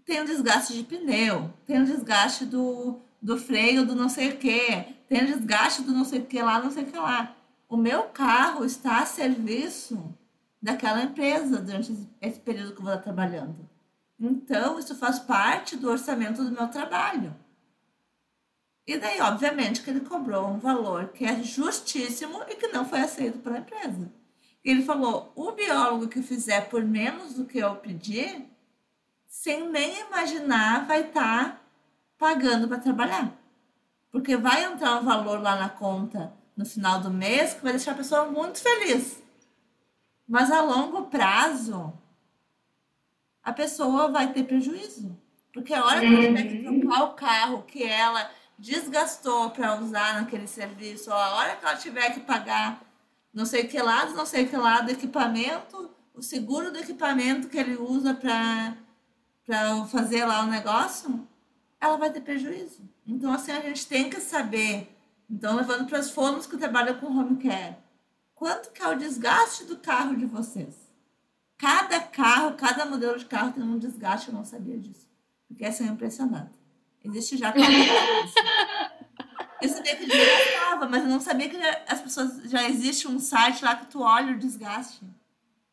tem 0.04 0.20
o 0.20 0.26
desgaste 0.26 0.74
de 0.74 0.82
pneu, 0.82 1.50
tem 1.64 1.80
o 1.80 1.86
desgaste 1.86 2.44
do, 2.44 3.00
do 3.24 3.38
freio 3.38 3.86
do 3.86 3.94
não 3.94 4.10
sei 4.10 4.32
o 4.32 4.36
que, 4.36 4.84
tem 5.08 5.24
desgaste 5.24 5.80
do 5.80 5.92
não 5.92 6.04
sei 6.04 6.20
o 6.20 6.26
que 6.26 6.42
lá, 6.42 6.62
não 6.62 6.70
sei 6.70 6.82
o 6.82 6.86
que 6.86 6.98
lá. 6.98 7.34
O 7.66 7.74
meu 7.74 8.02
carro 8.02 8.66
está 8.66 8.98
a 8.98 9.06
serviço 9.06 10.14
daquela 10.60 11.02
empresa 11.02 11.58
durante 11.58 12.06
esse 12.20 12.38
período 12.38 12.72
que 12.72 12.80
eu 12.80 12.84
vou 12.84 12.92
estar 12.92 13.02
trabalhando. 13.02 13.66
Então, 14.20 14.78
isso 14.78 14.94
faz 14.94 15.18
parte 15.18 15.74
do 15.74 15.90
orçamento 15.90 16.44
do 16.44 16.50
meu 16.50 16.68
trabalho. 16.68 17.34
E 18.86 18.98
daí, 18.98 19.18
obviamente, 19.22 19.80
que 19.80 19.88
ele 19.88 20.00
cobrou 20.00 20.46
um 20.46 20.58
valor 20.58 21.08
que 21.08 21.24
é 21.24 21.42
justíssimo 21.42 22.42
e 22.50 22.56
que 22.56 22.68
não 22.68 22.84
foi 22.84 23.00
aceito 23.00 23.38
pela 23.38 23.58
empresa. 23.58 24.12
Ele 24.62 24.82
falou: 24.82 25.32
o 25.34 25.52
biólogo 25.52 26.08
que 26.08 26.20
fizer 26.20 26.68
por 26.68 26.84
menos 26.84 27.32
do 27.32 27.46
que 27.46 27.58
eu 27.58 27.74
pedi, 27.76 28.44
sem 29.26 29.70
nem 29.70 30.02
imaginar, 30.02 30.86
vai 30.86 31.08
estar 31.08 31.52
tá 31.52 31.63
pagando 32.24 32.66
para 32.66 32.78
trabalhar. 32.78 33.30
Porque 34.10 34.34
vai 34.34 34.64
entrar 34.64 34.98
um 34.98 35.04
valor 35.04 35.42
lá 35.42 35.56
na 35.56 35.68
conta 35.68 36.32
no 36.56 36.64
final 36.64 36.98
do 37.00 37.10
mês 37.10 37.52
que 37.52 37.62
vai 37.62 37.72
deixar 37.72 37.92
a 37.92 37.96
pessoa 37.96 38.24
muito 38.30 38.62
feliz. 38.62 39.22
Mas 40.26 40.50
a 40.50 40.62
longo 40.62 41.02
prazo, 41.02 41.92
a 43.42 43.52
pessoa 43.52 44.10
vai 44.10 44.32
ter 44.32 44.44
prejuízo. 44.44 45.14
Porque 45.52 45.74
a 45.74 45.84
hora 45.84 46.00
que 46.00 46.06
ela 46.06 46.22
tiver 46.22 46.42
que 46.44 46.66
uhum. 46.66 46.80
trocar 46.80 47.02
o 47.02 47.12
carro 47.12 47.62
que 47.64 47.82
ela 47.82 48.30
desgastou 48.58 49.50
para 49.50 49.78
usar 49.78 50.14
naquele 50.14 50.46
serviço, 50.46 51.12
a 51.12 51.34
hora 51.34 51.56
que 51.56 51.66
ela 51.66 51.76
tiver 51.76 52.14
que 52.14 52.20
pagar 52.20 52.80
não 53.34 53.44
sei 53.44 53.64
que 53.64 53.82
lado, 53.82 54.14
não 54.14 54.24
sei 54.24 54.46
que 54.46 54.56
lado 54.56 54.90
equipamento, 54.90 55.90
o 56.14 56.22
seguro 56.22 56.70
do 56.70 56.78
equipamento 56.78 57.48
que 57.48 57.58
ele 57.58 57.74
usa 57.74 58.14
para 58.14 58.76
fazer 59.90 60.24
lá 60.24 60.44
o 60.44 60.46
negócio, 60.46 61.26
ela 61.84 61.96
vai 61.96 62.10
ter 62.10 62.20
prejuízo. 62.20 62.88
Então, 63.06 63.32
assim, 63.32 63.52
a 63.52 63.60
gente 63.60 63.86
tem 63.86 64.10
que 64.10 64.20
saber. 64.20 64.94
Então, 65.28 65.56
levando 65.56 65.86
para 65.86 65.98
as 65.98 66.10
formas 66.10 66.46
que 66.46 66.56
trabalham 66.56 66.98
com 66.98 67.06
home 67.06 67.36
care, 67.36 67.76
quanto 68.34 68.70
que 68.72 68.82
é 68.82 68.88
o 68.88 68.98
desgaste 68.98 69.64
do 69.64 69.76
carro 69.78 70.16
de 70.16 70.26
vocês? 70.26 70.74
Cada 71.58 72.00
carro, 72.00 72.54
cada 72.56 72.84
modelo 72.84 73.18
de 73.18 73.24
carro 73.26 73.52
tem 73.52 73.62
um 73.62 73.78
desgaste, 73.78 74.28
eu 74.28 74.34
não 74.34 74.44
sabia 74.44 74.78
disso. 74.78 75.08
Porque 75.48 75.64
essa 75.64 75.82
é 75.82 75.86
impressionante. 75.86 76.58
Existe 77.02 77.36
já. 77.36 77.54
Eu 79.62 79.68
sabia 79.68 79.96
que 79.96 80.06
desgastava, 80.06 80.88
mas 80.88 81.02
eu 81.04 81.08
não 81.08 81.20
sabia 81.20 81.48
que 81.48 81.56
as 81.86 82.00
pessoas. 82.00 82.50
Já 82.50 82.68
existe 82.68 83.06
um 83.06 83.18
site 83.18 83.64
lá 83.64 83.76
que 83.76 83.86
tu 83.86 84.00
olha 84.00 84.32
o 84.32 84.38
desgaste. 84.38 85.02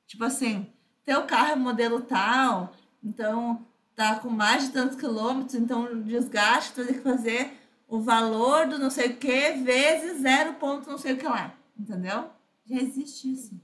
Tipo 0.08 0.26
assim, 0.26 0.72
teu 1.04 1.26
carro 1.26 1.52
é 1.54 1.56
modelo 1.56 2.02
tal, 2.02 2.74
então 3.04 3.66
tá 4.02 4.20
com 4.20 4.30
mais 4.30 4.66
de 4.66 4.74
tantos 4.74 4.98
quilômetros, 4.98 5.56
então 5.56 5.84
o 5.84 6.04
desgaste 6.04 6.74
tu 6.74 6.86
tem 6.86 6.96
que 6.96 7.02
fazer 7.02 7.58
o 7.88 8.00
valor 8.02 8.68
do 8.68 8.80
não 8.80 8.90
sei 8.90 9.10
o 9.10 9.18
que 9.18 9.52
vezes 9.52 10.22
zero 10.22 10.54
ponto 10.56 10.90
não 10.90 10.98
sei 10.98 11.14
o 11.14 11.18
que 11.18 11.26
lá. 11.26 11.54
Entendeu? 11.78 12.30
Já 12.66 12.78
existe 12.78 13.32
isso. 13.32 13.62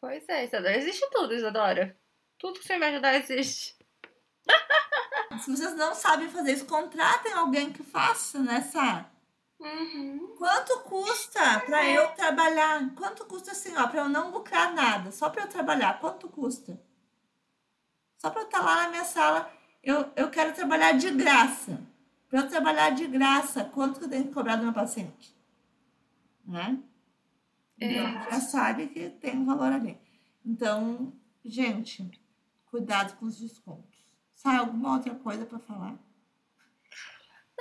Pois 0.00 0.28
é, 0.28 0.44
Isadora. 0.44 0.76
Existe 0.76 1.08
tudo, 1.10 1.34
Isadora. 1.34 1.96
Tudo 2.38 2.58
que 2.58 2.66
você 2.66 2.74
imaginar 2.74 3.14
existe. 3.14 3.76
Se 5.40 5.50
vocês 5.50 5.74
não 5.76 5.94
sabem 5.94 6.28
fazer 6.28 6.52
isso, 6.52 6.66
contratem 6.66 7.32
alguém 7.32 7.72
que 7.72 7.82
faça, 7.82 8.38
né, 8.38 8.60
Sá? 8.60 9.10
Uhum. 9.58 10.34
Quanto 10.36 10.80
custa 10.80 11.60
para 11.60 11.88
eu 11.88 12.08
trabalhar? 12.08 12.92
Quanto 12.96 13.24
custa 13.24 13.52
assim, 13.52 13.74
ó, 13.76 13.86
para 13.86 14.00
eu 14.00 14.08
não 14.08 14.30
lucrar 14.32 14.74
nada, 14.74 15.12
só 15.12 15.30
para 15.30 15.44
eu 15.44 15.48
trabalhar? 15.48 16.00
Quanto 16.00 16.28
custa? 16.28 16.78
Só 18.22 18.30
para 18.30 18.42
eu 18.42 18.46
estar 18.46 18.60
tá 18.60 18.64
lá 18.64 18.82
na 18.84 18.88
minha 18.90 19.04
sala, 19.04 19.52
eu, 19.82 20.08
eu 20.14 20.30
quero 20.30 20.54
trabalhar 20.54 20.92
de 20.92 21.10
graça. 21.10 21.84
Para 22.28 22.42
eu 22.42 22.48
trabalhar 22.48 22.90
de 22.90 23.04
graça, 23.08 23.64
quanto 23.64 23.98
que 23.98 24.04
eu 24.04 24.08
tenho 24.08 24.28
que 24.28 24.32
cobrar 24.32 24.54
do 24.54 24.62
meu 24.62 24.72
paciente? 24.72 25.36
Né? 26.46 26.78
É. 27.80 27.84
Então, 27.84 28.30
já 28.30 28.40
sabe 28.40 28.86
que 28.86 29.10
tem 29.10 29.36
um 29.36 29.44
valor 29.44 29.72
ali. 29.72 29.98
Então, 30.46 31.12
gente, 31.44 32.08
cuidado 32.66 33.16
com 33.16 33.26
os 33.26 33.40
descontos. 33.40 33.98
Sai 34.36 34.56
alguma 34.56 34.92
outra 34.92 35.16
coisa 35.16 35.44
para 35.44 35.58
falar? 35.58 35.98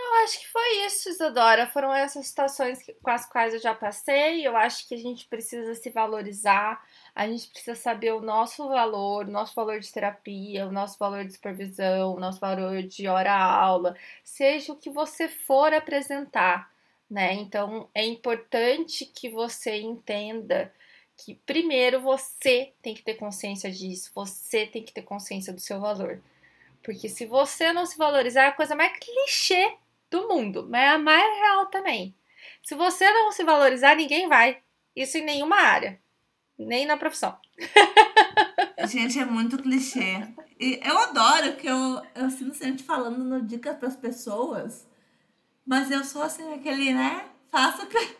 Não, 0.04 0.24
acho 0.24 0.40
que 0.40 0.48
foi 0.48 0.86
isso, 0.86 1.10
Isadora. 1.10 1.68
Foram 1.68 1.94
essas 1.94 2.26
situações 2.26 2.84
com 3.04 3.10
as 3.12 3.26
quais 3.26 3.54
eu 3.54 3.60
já 3.60 3.74
passei. 3.76 4.46
Eu 4.46 4.58
acho 4.58 4.88
que 4.88 4.96
a 4.96 4.98
gente 4.98 5.28
precisa 5.28 5.76
se 5.76 5.90
valorizar, 5.92 6.84
a 7.14 7.28
gente 7.28 7.50
precisa 7.50 7.76
saber 7.76 8.12
o 8.12 8.20
nosso 8.20 8.68
valor, 8.68 9.28
o 9.28 9.32
nosso 9.32 9.54
valor 9.54 9.80
de 9.80 9.92
terapia, 9.92 10.66
o 10.66 10.72
nosso 10.72 10.98
valor 10.98 11.24
de 11.24 11.34
supervisão, 11.34 12.16
o 12.16 12.20
nosso 12.20 12.40
valor 12.40 12.82
de 12.82 13.08
hora-aula, 13.08 13.96
seja 14.24 14.74
o 14.74 14.76
que 14.76 14.90
você 14.90 15.28
for 15.30 15.72
apresentar, 15.72 16.72
né? 17.10 17.34
Então 17.34 17.88
é 17.94 18.04
importante 18.04 19.06
que 19.06 19.30
você 19.30 19.80
entenda 19.80 20.74
que 21.16 21.36
primeiro 21.46 22.02
você 22.02 22.74
tem 22.82 22.96
que 22.96 23.04
ter 23.04 23.16
consciência 23.16 23.72
disso, 23.72 24.12
você 24.16 24.66
tem 24.66 24.84
que 24.84 24.92
ter 24.94 25.04
consciência 25.04 25.54
do 25.54 25.62
seu 25.62 25.80
valor. 25.80 26.20
Porque 26.84 27.08
se 27.08 27.26
você 27.26 27.72
não 27.72 27.86
se 27.86 27.98
valorizar, 27.98 28.44
é 28.46 28.48
a 28.48 28.52
coisa 28.52 28.76
mais 28.76 28.98
clichê 28.98 29.78
do 30.12 30.28
mundo, 30.28 30.68
mas 30.70 30.82
é 30.82 30.90
a 30.90 30.98
mais 31.00 31.40
real 31.40 31.66
também. 31.68 32.14
Se 32.62 32.76
você 32.76 33.10
não 33.12 33.32
se 33.32 33.44
valorizar, 33.44 33.96
ninguém 33.96 34.28
vai. 34.28 34.62
Isso 34.96 35.18
em 35.18 35.24
nenhuma 35.24 35.56
área, 35.56 36.00
nem 36.60 36.86
na 36.86 36.98
profissão. 36.98 37.36
Gente, 38.88 39.18
é 39.18 39.26
muito 39.26 39.58
clichê. 39.58 40.28
E 40.60 40.80
eu 40.84 40.98
adoro 40.98 41.56
que 41.56 41.68
eu, 41.68 42.02
eu 42.14 42.30
sinto 42.30 42.56
gente 42.58 42.84
falando 42.84 43.24
no 43.24 43.42
Dicas 43.42 43.78
para 43.78 43.88
as 43.88 43.96
pessoas, 43.96 44.88
mas 45.66 45.90
eu 45.90 46.04
sou 46.04 46.22
assim, 46.22 46.54
aquele, 46.54 46.94
né? 46.94 47.26
Faça 47.50 47.84
o 47.84 47.88
que, 47.88 47.98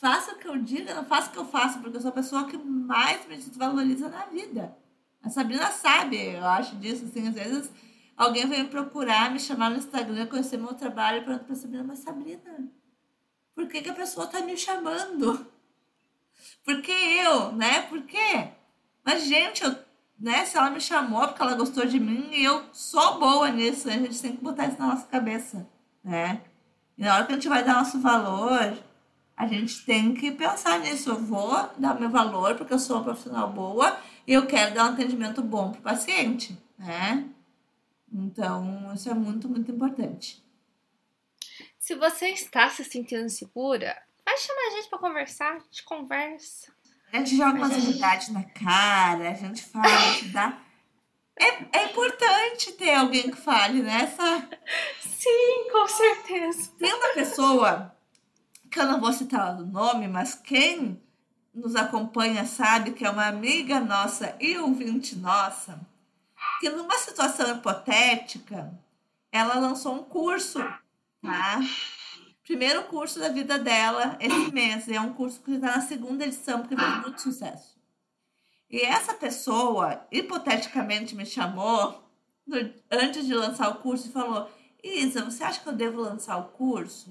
faça 0.00 0.32
o 0.32 0.38
que 0.38 0.46
eu 0.46 0.56
diga, 0.58 0.94
não 0.94 1.04
faça 1.04 1.30
o 1.30 1.32
que 1.32 1.38
eu 1.38 1.46
faço, 1.46 1.80
porque 1.80 1.96
eu 1.96 2.00
sou 2.00 2.10
a 2.10 2.14
pessoa 2.14 2.46
que 2.46 2.56
mais 2.56 3.26
me 3.26 3.36
valoriza 3.56 4.08
na 4.08 4.26
vida. 4.26 4.76
A 5.22 5.30
Sabrina 5.30 5.70
sabe, 5.70 6.34
eu 6.34 6.46
acho 6.46 6.76
disso, 6.76 7.06
assim, 7.06 7.28
às 7.28 7.34
vezes 7.34 7.70
Alguém 8.16 8.46
veio 8.46 8.64
me 8.64 8.70
procurar, 8.70 9.30
me 9.30 9.40
chamar 9.40 9.70
no 9.70 9.76
Instagram, 9.76 10.26
conhecer 10.26 10.56
meu 10.56 10.74
trabalho, 10.74 11.24
pra 11.24 11.54
Sabrina, 11.54 11.82
mas 11.82 11.98
Sabrina, 11.98 12.70
por 13.54 13.68
que, 13.68 13.82
que 13.82 13.90
a 13.90 13.94
pessoa 13.94 14.26
tá 14.26 14.40
me 14.40 14.56
chamando? 14.56 15.46
Por 16.64 16.80
que 16.80 16.92
eu, 16.92 17.52
né? 17.52 17.82
Por 17.82 18.02
quê? 18.02 18.48
Mas, 19.04 19.24
gente, 19.24 19.64
eu, 19.64 19.76
né, 20.18 20.44
se 20.44 20.56
ela 20.56 20.70
me 20.70 20.80
chamou 20.80 21.26
porque 21.26 21.42
ela 21.42 21.54
gostou 21.54 21.84
de 21.84 21.98
mim, 21.98 22.30
eu 22.34 22.64
sou 22.72 23.18
boa 23.18 23.50
nisso, 23.50 23.88
né? 23.88 23.94
a 23.94 23.98
gente 23.98 24.20
tem 24.20 24.36
que 24.36 24.42
botar 24.42 24.66
isso 24.66 24.78
na 24.78 24.86
nossa 24.86 25.06
cabeça, 25.06 25.68
né? 26.02 26.40
E 26.96 27.02
na 27.02 27.14
hora 27.14 27.26
que 27.26 27.32
a 27.32 27.34
gente 27.34 27.48
vai 27.48 27.64
dar 27.64 27.74
nosso 27.74 28.00
valor, 28.00 28.76
a 29.36 29.46
gente 29.46 29.84
tem 29.84 30.14
que 30.14 30.30
pensar 30.30 30.78
nisso. 30.80 31.10
Eu 31.10 31.16
vou 31.16 31.68
dar 31.76 31.98
meu 31.98 32.08
valor 32.08 32.54
porque 32.54 32.72
eu 32.72 32.78
sou 32.78 32.96
uma 32.96 33.04
profissional 33.04 33.50
boa 33.50 33.98
e 34.26 34.32
eu 34.32 34.46
quero 34.46 34.74
dar 34.74 34.86
um 34.86 34.92
atendimento 34.94 35.42
bom 35.42 35.72
para 35.72 35.80
o 35.80 35.82
paciente, 35.82 36.56
né? 36.78 37.28
Então, 38.14 38.94
isso 38.94 39.10
é 39.10 39.14
muito, 39.14 39.48
muito 39.48 39.72
importante. 39.72 40.40
Se 41.78 41.96
você 41.96 42.28
está 42.28 42.70
se 42.70 42.84
sentindo 42.84 43.24
insegura, 43.24 43.94
vai 44.24 44.38
chamar 44.38 44.68
a 44.68 44.76
gente 44.76 44.88
para 44.88 44.98
conversar, 45.00 45.56
a 45.56 45.58
gente 45.58 45.82
conversa. 45.82 46.72
A 47.12 47.18
gente 47.18 47.36
joga 47.36 47.58
umas 47.58 47.76
unidades 47.76 48.28
na 48.28 48.44
cara, 48.44 49.30
a 49.30 49.34
gente 49.34 49.64
fala, 49.64 49.86
a 49.86 50.12
gente 50.12 50.28
dá. 50.28 50.60
É, 51.36 51.78
é 51.78 51.84
importante 51.90 52.72
ter 52.72 52.94
alguém 52.94 53.30
que 53.30 53.36
fale, 53.36 53.82
né? 53.82 54.02
Essa... 54.02 54.48
Sim, 55.00 55.68
com 55.72 55.86
certeza. 55.88 56.70
Tem 56.78 56.94
uma 56.94 57.14
pessoa, 57.14 57.96
que 58.70 58.78
eu 58.78 58.86
não 58.86 59.00
vou 59.00 59.12
citar 59.12 59.60
o 59.60 59.66
nome, 59.66 60.06
mas 60.06 60.34
quem 60.34 61.02
nos 61.52 61.74
acompanha 61.74 62.46
sabe 62.46 62.92
que 62.92 63.04
é 63.04 63.10
uma 63.10 63.26
amiga 63.26 63.80
nossa 63.80 64.36
e 64.40 64.56
ouvinte 64.58 65.16
nossa, 65.16 65.80
que 66.60 66.70
numa 66.70 66.96
situação 66.98 67.56
hipotética, 67.56 68.72
ela 69.30 69.58
lançou 69.58 69.94
um 69.94 70.04
curso, 70.04 70.58
tá? 71.20 71.60
Primeiro 72.44 72.84
curso 72.84 73.18
da 73.18 73.28
vida 73.30 73.58
dela 73.58 74.16
esse 74.20 74.52
mês. 74.52 74.88
É 74.88 75.00
um 75.00 75.14
curso 75.14 75.40
que 75.40 75.52
está 75.52 75.76
na 75.76 75.80
segunda 75.80 76.24
edição, 76.24 76.60
porque 76.60 76.76
fez 76.76 76.98
muito 77.00 77.20
sucesso. 77.20 77.74
E 78.70 78.80
essa 78.80 79.14
pessoa, 79.14 80.06
hipoteticamente, 80.10 81.14
me 81.14 81.24
chamou 81.24 82.02
no, 82.46 82.56
antes 82.90 83.26
de 83.26 83.34
lançar 83.34 83.70
o 83.70 83.76
curso 83.76 84.08
e 84.08 84.12
falou: 84.12 84.50
Isa, 84.82 85.24
você 85.24 85.42
acha 85.42 85.60
que 85.60 85.68
eu 85.68 85.72
devo 85.72 86.00
lançar 86.00 86.36
o 86.36 86.48
curso? 86.48 87.10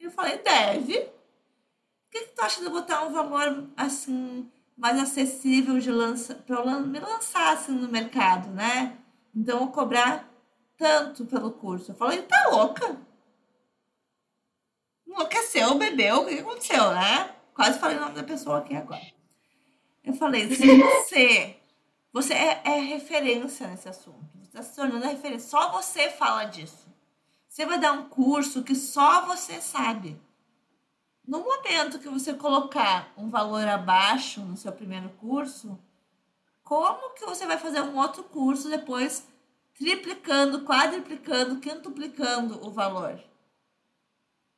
E 0.00 0.04
eu 0.04 0.10
falei: 0.10 0.38
deve. 0.38 0.98
O 0.98 2.10
que, 2.10 2.20
que 2.20 2.34
tu 2.34 2.40
acha 2.40 2.62
de 2.62 2.70
botar 2.70 3.04
um 3.04 3.12
valor 3.12 3.68
assim 3.76 4.50
mais 4.78 4.98
acessível 4.98 5.78
de 5.80 5.90
lança, 5.90 6.36
para 6.36 6.62
me 6.78 7.00
lançar 7.00 7.52
assim, 7.52 7.72
no 7.72 7.88
mercado, 7.88 8.48
né? 8.50 8.96
Então, 9.34 9.62
eu 9.62 9.68
cobrar 9.68 10.32
tanto 10.76 11.26
pelo 11.26 11.50
curso. 11.50 11.90
Eu 11.90 11.96
falei, 11.96 12.22
tá 12.22 12.48
louca? 12.48 12.96
Enlouqueceu, 15.04 15.74
bebeu, 15.74 16.22
o 16.22 16.26
que 16.26 16.38
aconteceu, 16.38 16.92
né? 16.92 17.34
Quase 17.52 17.78
falei 17.80 17.96
o 17.96 18.00
nome 18.00 18.14
da 18.14 18.22
pessoa 18.22 18.58
aqui 18.58 18.76
agora. 18.76 19.02
Eu 20.04 20.14
falei, 20.14 20.48
se 20.54 20.64
você, 20.80 21.56
você 22.12 22.34
é, 22.34 22.62
é 22.64 22.78
referência 22.78 23.66
nesse 23.66 23.88
assunto, 23.88 24.24
Você 24.36 24.46
está 24.46 24.62
se 24.62 24.76
tornando 24.76 25.06
referência. 25.06 25.48
Só 25.48 25.72
você 25.72 26.08
fala 26.08 26.44
disso. 26.44 26.86
Você 27.48 27.66
vai 27.66 27.80
dar 27.80 27.92
um 27.92 28.08
curso 28.08 28.62
que 28.62 28.76
só 28.76 29.26
você 29.26 29.60
sabe. 29.60 30.16
No 31.28 31.40
momento 31.40 31.98
que 31.98 32.08
você 32.08 32.32
colocar 32.32 33.12
um 33.14 33.28
valor 33.28 33.68
abaixo 33.68 34.40
no 34.40 34.56
seu 34.56 34.72
primeiro 34.72 35.10
curso, 35.20 35.78
como 36.64 37.12
que 37.12 37.26
você 37.26 37.46
vai 37.46 37.58
fazer 37.58 37.82
um 37.82 37.98
outro 37.98 38.24
curso 38.24 38.70
depois 38.70 39.28
triplicando, 39.74 40.64
quadriplicando, 40.64 41.60
quintuplicando 41.60 42.66
o 42.66 42.70
valor? 42.70 43.22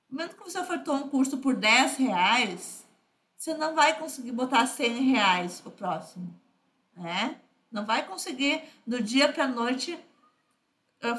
No 0.09 0.17
momento 0.17 0.37
que 0.37 0.45
você 0.45 0.61
ofertou 0.61 0.95
um 0.95 1.09
curso 1.09 1.39
por 1.39 1.57
10 1.57 1.97
reais, 1.97 2.87
você 3.37 3.53
não 3.55 3.75
vai 3.75 3.99
conseguir 3.99 4.31
botar 4.31 4.65
100 4.65 5.11
reais 5.11 5.61
o 5.67 5.73
próximo, 5.73 6.33
né? 6.97 7.41
Não 7.69 7.85
vai 7.85 8.07
conseguir 8.07 8.63
do 8.87 9.03
dia 9.03 9.33
para 9.33 9.43
a 9.43 9.49
noite 9.49 9.99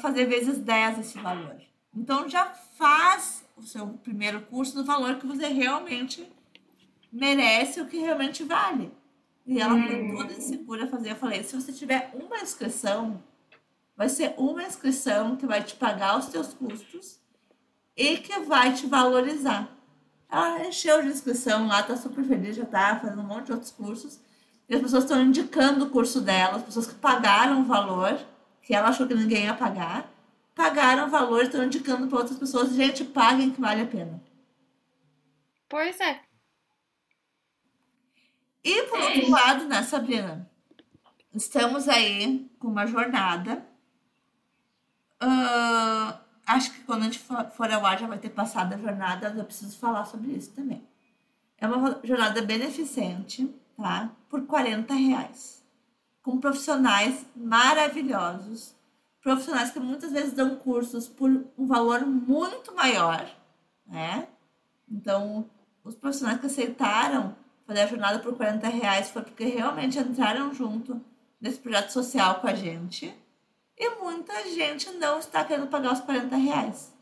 fazer 0.02 0.28
vezes 0.28 0.60
10 0.60 1.00
esse 1.00 1.20
valor. 1.20 1.62
Então 1.94 2.30
já 2.30 2.46
faz 2.46 3.41
o 3.62 3.68
seu 3.68 3.88
primeiro 3.88 4.42
curso 4.42 4.76
do 4.76 4.84
valor 4.84 5.16
que 5.16 5.28
você 5.28 5.48
realmente 5.48 6.28
merece, 7.12 7.80
o 7.80 7.86
que 7.86 7.98
realmente 7.98 8.44
vale. 8.44 8.92
E 9.46 9.60
ela 9.60 9.76
foi 9.82 10.02
hum. 10.02 10.16
toda 10.16 10.34
insegura 10.34 10.86
a 10.86 10.88
fazer. 10.88 11.12
Eu 11.12 11.16
falei, 11.16 11.44
se 11.44 11.56
você 11.56 11.72
tiver 11.72 12.12
uma 12.14 12.40
inscrição, 12.40 13.22
vai 13.96 14.10
ser 14.10 14.34
uma 14.38 14.64
inscrição 14.64 15.36
que 15.36 15.46
vai 15.46 15.64
te 15.64 15.76
pagar 15.76 16.18
os 16.18 16.28
teus 16.28 16.54
custos 16.54 17.20
e 17.96 18.18
que 18.18 18.40
vai 18.40 18.74
te 18.74 18.88
valorizar. 18.88 19.70
Ela 20.30 20.66
encheu 20.66 21.02
de 21.02 21.10
inscrição 21.10 21.68
lá, 21.68 21.84
tá 21.84 21.98
super 21.98 22.24
feliz, 22.24 22.56
já 22.56 22.66
tá 22.66 23.00
fazendo 23.00 23.22
um 23.22 23.26
monte 23.26 23.48
de 23.48 23.52
outros 23.52 23.72
cursos. 23.72 24.20
E 24.70 24.76
as 24.76 24.82
pessoas 24.82 25.04
estão 25.04 25.22
indicando 25.22 25.86
o 25.86 25.90
curso 25.90 26.22
dela, 26.22 26.58
as 26.58 26.64
pessoas 26.64 26.88
que 26.88 26.96
pagaram 26.96 27.62
o 27.62 27.66
valor, 27.66 28.18
que 28.62 28.74
ela 28.74 28.88
achou 28.88 29.06
que 29.06 29.14
ninguém 29.14 29.44
ia 29.44 29.54
pagar, 29.54 30.11
pagaram 30.62 31.08
o 31.08 31.10
valor, 31.10 31.42
estão 31.42 31.64
indicando 31.64 32.08
para 32.08 32.20
outras 32.20 32.38
pessoas, 32.38 32.76
gente, 32.76 33.04
paguem 33.04 33.50
que 33.50 33.60
vale 33.60 33.82
a 33.82 33.88
pena. 33.88 34.22
Pois 35.68 36.00
é. 36.00 36.22
E 38.64 38.84
por 38.84 39.00
outro 39.00 39.32
lado, 39.32 39.66
né, 39.66 39.82
Sabrina? 39.82 40.48
Estamos 41.34 41.90
aí 41.90 42.48
com 42.60 42.68
uma 42.68 42.86
jornada. 42.86 43.66
Uh, 45.24 46.14
acho 46.46 46.72
que 46.74 46.82
quando 46.82 47.02
a 47.02 47.06
gente 47.06 47.20
for 47.20 47.72
ao 47.72 47.86
ar 47.86 47.98
já 47.98 48.06
vai 48.06 48.20
ter 48.20 48.30
passado 48.30 48.74
a 48.74 48.78
jornada, 48.78 49.34
eu 49.36 49.46
preciso 49.46 49.80
falar 49.80 50.06
sobre 50.06 50.32
isso 50.34 50.52
também. 50.52 50.88
É 51.58 51.66
uma 51.66 52.00
jornada 52.04 52.40
beneficente, 52.44 53.52
tá? 53.76 54.12
Por 54.30 54.46
40 54.46 54.94
reais. 54.94 55.64
Com 56.22 56.40
profissionais 56.40 57.26
maravilhosos. 57.36 58.76
Profissionais 59.22 59.72
que 59.72 59.80
muitas 59.80 60.12
vezes 60.12 60.34
dão 60.34 60.56
cursos 60.56 61.08
por 61.08 61.30
um 61.58 61.68
valor 61.68 62.06
muito 62.06 62.74
maior, 62.74 63.30
né? 63.86 64.28
Então, 64.90 65.50
os 65.84 65.96
profissionais 65.96 66.40
que 66.40 66.48
aceitaram 66.48 67.36
fazer 67.66 67.82
a 67.82 67.88
jornada 67.88 68.20
por 68.20 68.36
40 68.36 68.68
reais 68.68 69.10
foi 69.10 69.22
porque 69.22 69.46
realmente 69.46 69.98
entraram 70.00 70.54
junto 70.54 71.00
nesse 71.40 71.60
projeto 71.60 71.90
social 71.90 72.42
com 72.42 72.48
a 72.48 72.54
gente 72.54 73.16
e 73.78 73.90
muita 73.96 74.50
gente 74.50 74.92
não 74.92 75.20
está 75.20 75.44
querendo 75.44 75.68
pagar 75.68 75.94
os 75.94 76.02
40 76.02 76.36
reais. 76.36 76.94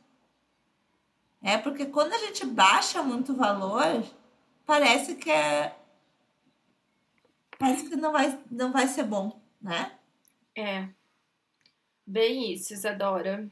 É 1.42 1.58
porque 1.58 1.86
quando 1.86 2.14
a 2.14 2.18
gente 2.18 2.46
baixa 2.46 3.02
muito 3.02 3.32
o 3.32 3.36
valor, 3.36 4.04
parece 4.66 5.16
que 5.16 5.32
é. 5.32 5.76
Parece 7.58 7.90
que 7.90 7.96
não 7.96 8.12
vai, 8.12 8.40
não 8.50 8.72
vai 8.72 8.88
ser 8.88 9.04
bom, 9.04 9.42
né? 9.62 9.92
É. 10.56 10.90
Bem 12.10 12.52
isso, 12.52 12.74
Isadora. 12.74 13.48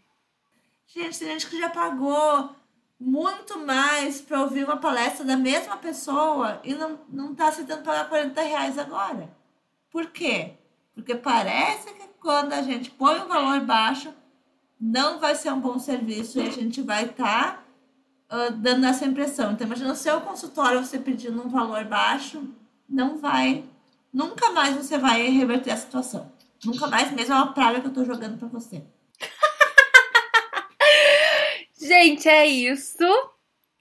Gente, 0.88 1.20
tem 1.20 1.28
gente 1.28 1.46
que 1.46 1.60
já 1.60 1.70
pagou 1.70 2.56
muito 3.00 3.60
mais 3.60 4.20
para 4.20 4.42
ouvir 4.42 4.64
uma 4.64 4.78
palestra 4.78 5.24
da 5.24 5.38
mesma 5.38 5.78
pessoa 5.78 6.60
e 6.64 6.74
não, 6.74 7.00
não 7.08 7.36
tá 7.36 7.50
aceitando 7.50 7.84
pagar 7.84 8.10
40 8.10 8.42
reais 8.42 8.80
agora. 8.80 9.30
Por 9.92 10.08
quê? 10.08 10.56
Porque 10.96 11.14
parece 11.14 11.94
que 11.94 12.08
quando 12.20 12.52
a 12.54 12.64
gente 12.64 12.90
põe 12.90 13.20
um 13.20 13.28
valor 13.28 13.60
baixo, 13.60 14.12
não 14.82 15.20
vai 15.20 15.36
ser 15.36 15.54
um 15.54 15.62
bom 15.62 15.78
serviço 15.78 16.40
e 16.40 16.48
a 16.48 16.52
gente 16.52 16.82
vai 16.82 17.06
estar 17.06 17.64
tá, 18.28 18.48
uh, 18.48 18.52
dando 18.54 18.88
essa 18.88 19.06
impressão. 19.06 19.52
Então, 19.52 19.68
imagina 19.68 19.94
o 19.94 19.96
seu 19.96 20.20
consultório 20.22 20.84
você 20.84 20.98
pedindo 20.98 21.40
um 21.46 21.48
valor 21.48 21.86
baixo, 21.86 22.44
não 22.90 23.20
vai, 23.20 23.64
nunca 24.12 24.50
mais 24.50 24.76
você 24.76 24.98
vai 24.98 25.28
reverter 25.30 25.70
a 25.70 25.78
situação. 25.78 26.36
Nunca 26.66 26.88
mais 26.88 27.12
mesmo 27.12 27.34
é 27.34 27.38
uma 27.38 27.54
praga 27.54 27.80
que 27.80 27.88
eu 27.88 27.92
estou 27.92 28.06
jogando 28.06 28.38
para 28.38 28.48
você. 28.48 28.84
gente, 31.80 32.28
é 32.28 32.46
isso. 32.46 33.04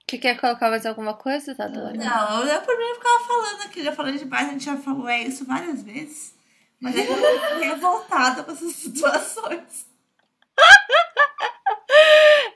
Que 0.07 0.17
quer 0.17 0.39
colocar 0.39 0.69
mais 0.69 0.85
alguma 0.85 1.13
coisa, 1.13 1.53
Tadora? 1.53 1.93
Não, 1.93 2.43
eu 2.43 2.61
por 2.61 2.77
mim 2.77 2.93
ficava 2.95 3.23
falando 3.25 3.61
aqui, 3.63 3.83
já 3.83 3.91
falei 3.91 4.17
demais, 4.17 4.47
a 4.47 4.51
gente 4.51 4.63
já 4.63 4.77
falou 4.77 5.09
é 5.09 5.23
isso 5.23 5.43
várias 5.45 5.83
vezes. 5.83 6.33
Mas 6.79 6.95
é 6.95 7.05
que 7.05 7.11
eu 7.11 7.17
tô 7.19 7.59
revoltada 7.59 8.43
com 8.43 8.51
essas 8.51 8.73
situações. 8.73 9.87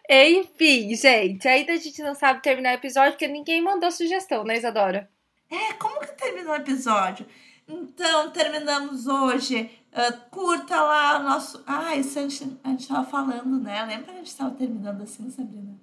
Enfim, 0.09 0.95
gente, 0.95 1.47
ainda 1.47 1.73
a 1.73 1.77
gente 1.77 2.01
não 2.01 2.13
sabe 2.13 2.41
terminar 2.41 2.71
o 2.71 2.75
episódio 2.75 3.13
porque 3.13 3.27
ninguém 3.27 3.61
mandou 3.61 3.91
sugestão, 3.91 4.43
né, 4.43 4.57
Isadora? 4.57 5.09
É, 5.49 5.73
como 5.73 5.99
que 5.99 6.13
terminou 6.13 6.53
o 6.53 6.57
episódio? 6.57 7.25
Então, 7.67 8.31
terminamos 8.31 9.07
hoje. 9.07 9.69
Uh, 9.91 10.29
curta 10.29 10.81
lá 10.81 11.19
o 11.19 11.23
nosso. 11.23 11.63
Ah, 11.67 11.95
isso 11.95 12.17
a 12.17 12.21
gente, 12.21 12.59
a 12.63 12.69
gente 12.69 12.87
tava 12.87 13.05
falando, 13.05 13.59
né? 13.59 13.83
Lembra 13.83 14.05
que 14.05 14.11
a 14.11 14.23
gente 14.23 14.35
tava 14.35 14.51
terminando 14.51 15.01
assim, 15.01 15.29
Sabrina? 15.29 15.77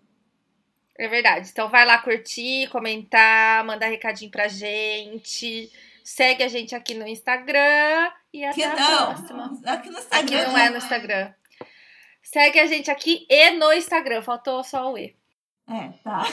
É 0.97 1.07
verdade. 1.07 1.51
Então 1.51 1.69
vai 1.69 1.85
lá 1.85 1.99
curtir, 1.99 2.69
comentar, 2.71 3.63
mandar 3.65 3.87
recadinho 3.87 4.31
pra 4.31 4.49
gente. 4.49 5.71
Segue 6.03 6.43
a 6.43 6.49
gente 6.49 6.75
aqui 6.75 6.95
no 6.95 7.07
Instagram 7.07 8.11
e 8.33 8.45
até 8.45 8.55
que 8.55 8.63
a 8.65 8.75
não. 8.75 9.15
próxima. 9.15 9.61
Aqui 9.67 9.91
no 9.91 9.99
Instagram. 9.99 10.39
Aqui 10.39 10.47
não 10.49 10.59
é 10.59 10.71
no 10.71 10.77
Instagram. 10.79 11.33
Segue 12.23 12.61
a 12.61 12.67
gente 12.67 12.91
aqui 12.91 13.27
e 13.29 13.51
no 13.51 13.73
Instagram. 13.73 14.23
Faltou 14.23 14.65
só 14.65 14.91
o 14.91 14.99
E. 14.99 15.15
É, 15.69 15.91
tá. 16.03 16.27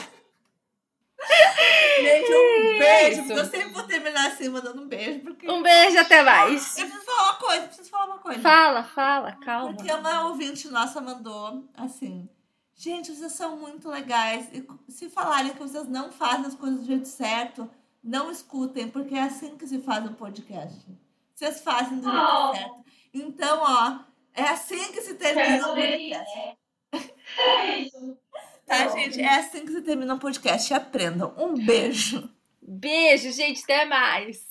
Gente, 2.00 2.34
um 2.34 2.78
beijo. 2.78 3.22
Isso. 3.22 3.32
Eu 3.32 3.44
sempre 3.46 3.68
vou 3.70 3.82
terminar 3.84 4.26
assim, 4.28 4.48
mandando 4.48 4.82
um 4.82 4.88
beijo. 4.88 5.20
Porque... 5.20 5.50
Um 5.50 5.62
beijo, 5.62 5.98
até 5.98 6.22
mais. 6.22 6.76
Eu 6.78 6.86
preciso 6.86 7.04
falar 7.04 7.22
uma 7.22 7.34
coisa, 7.34 7.66
preciso 7.66 7.90
falar 7.90 8.04
uma 8.06 8.18
coisa. 8.18 8.40
Fala, 8.40 8.82
fala, 8.82 9.32
calma. 9.32 9.74
Porque 9.74 9.92
uma 9.92 10.26
ouvinte 10.28 10.68
nossa 10.68 11.00
mandou 11.00 11.64
assim. 11.74 12.28
Gente, 12.74 13.14
vocês 13.14 13.32
são 13.32 13.56
muito 13.56 13.88
legais. 13.88 14.50
E 14.52 14.66
se 14.92 15.08
falarem 15.08 15.52
que 15.52 15.58
vocês 15.58 15.88
não 15.88 16.12
fazem 16.12 16.46
as 16.46 16.54
coisas 16.54 16.80
do 16.80 16.86
jeito 16.86 17.08
certo, 17.08 17.68
não 18.04 18.30
escutem, 18.30 18.88
porque 18.88 19.14
é 19.14 19.22
assim 19.22 19.56
que 19.56 19.66
se 19.66 19.80
faz 19.80 20.04
um 20.04 20.12
podcast. 20.12 20.86
Vocês 21.34 21.60
fazem 21.60 21.98
do 21.98 22.10
jeito 22.10 22.26
oh. 22.26 22.54
certo. 22.54 22.84
Então, 23.14 23.62
ó, 23.62 23.98
é 24.34 24.42
assim 24.42 24.92
que 24.92 25.00
se 25.00 25.14
termina 25.14 25.68
um 25.68 25.74
podcast. 25.74 26.56
É 27.38 27.78
isso. 27.78 28.18
Tá, 28.66 28.88
gente? 28.88 29.20
É 29.20 29.36
assim 29.36 29.64
que 29.64 29.72
se 29.72 29.82
termina 29.82 30.14
um 30.14 30.18
podcast. 30.18 30.74
Aprendam. 30.74 31.32
Um 31.38 31.54
beijo. 31.54 32.28
Beijo, 32.60 33.30
gente. 33.32 33.62
Até 33.62 33.84
mais. 33.84 34.45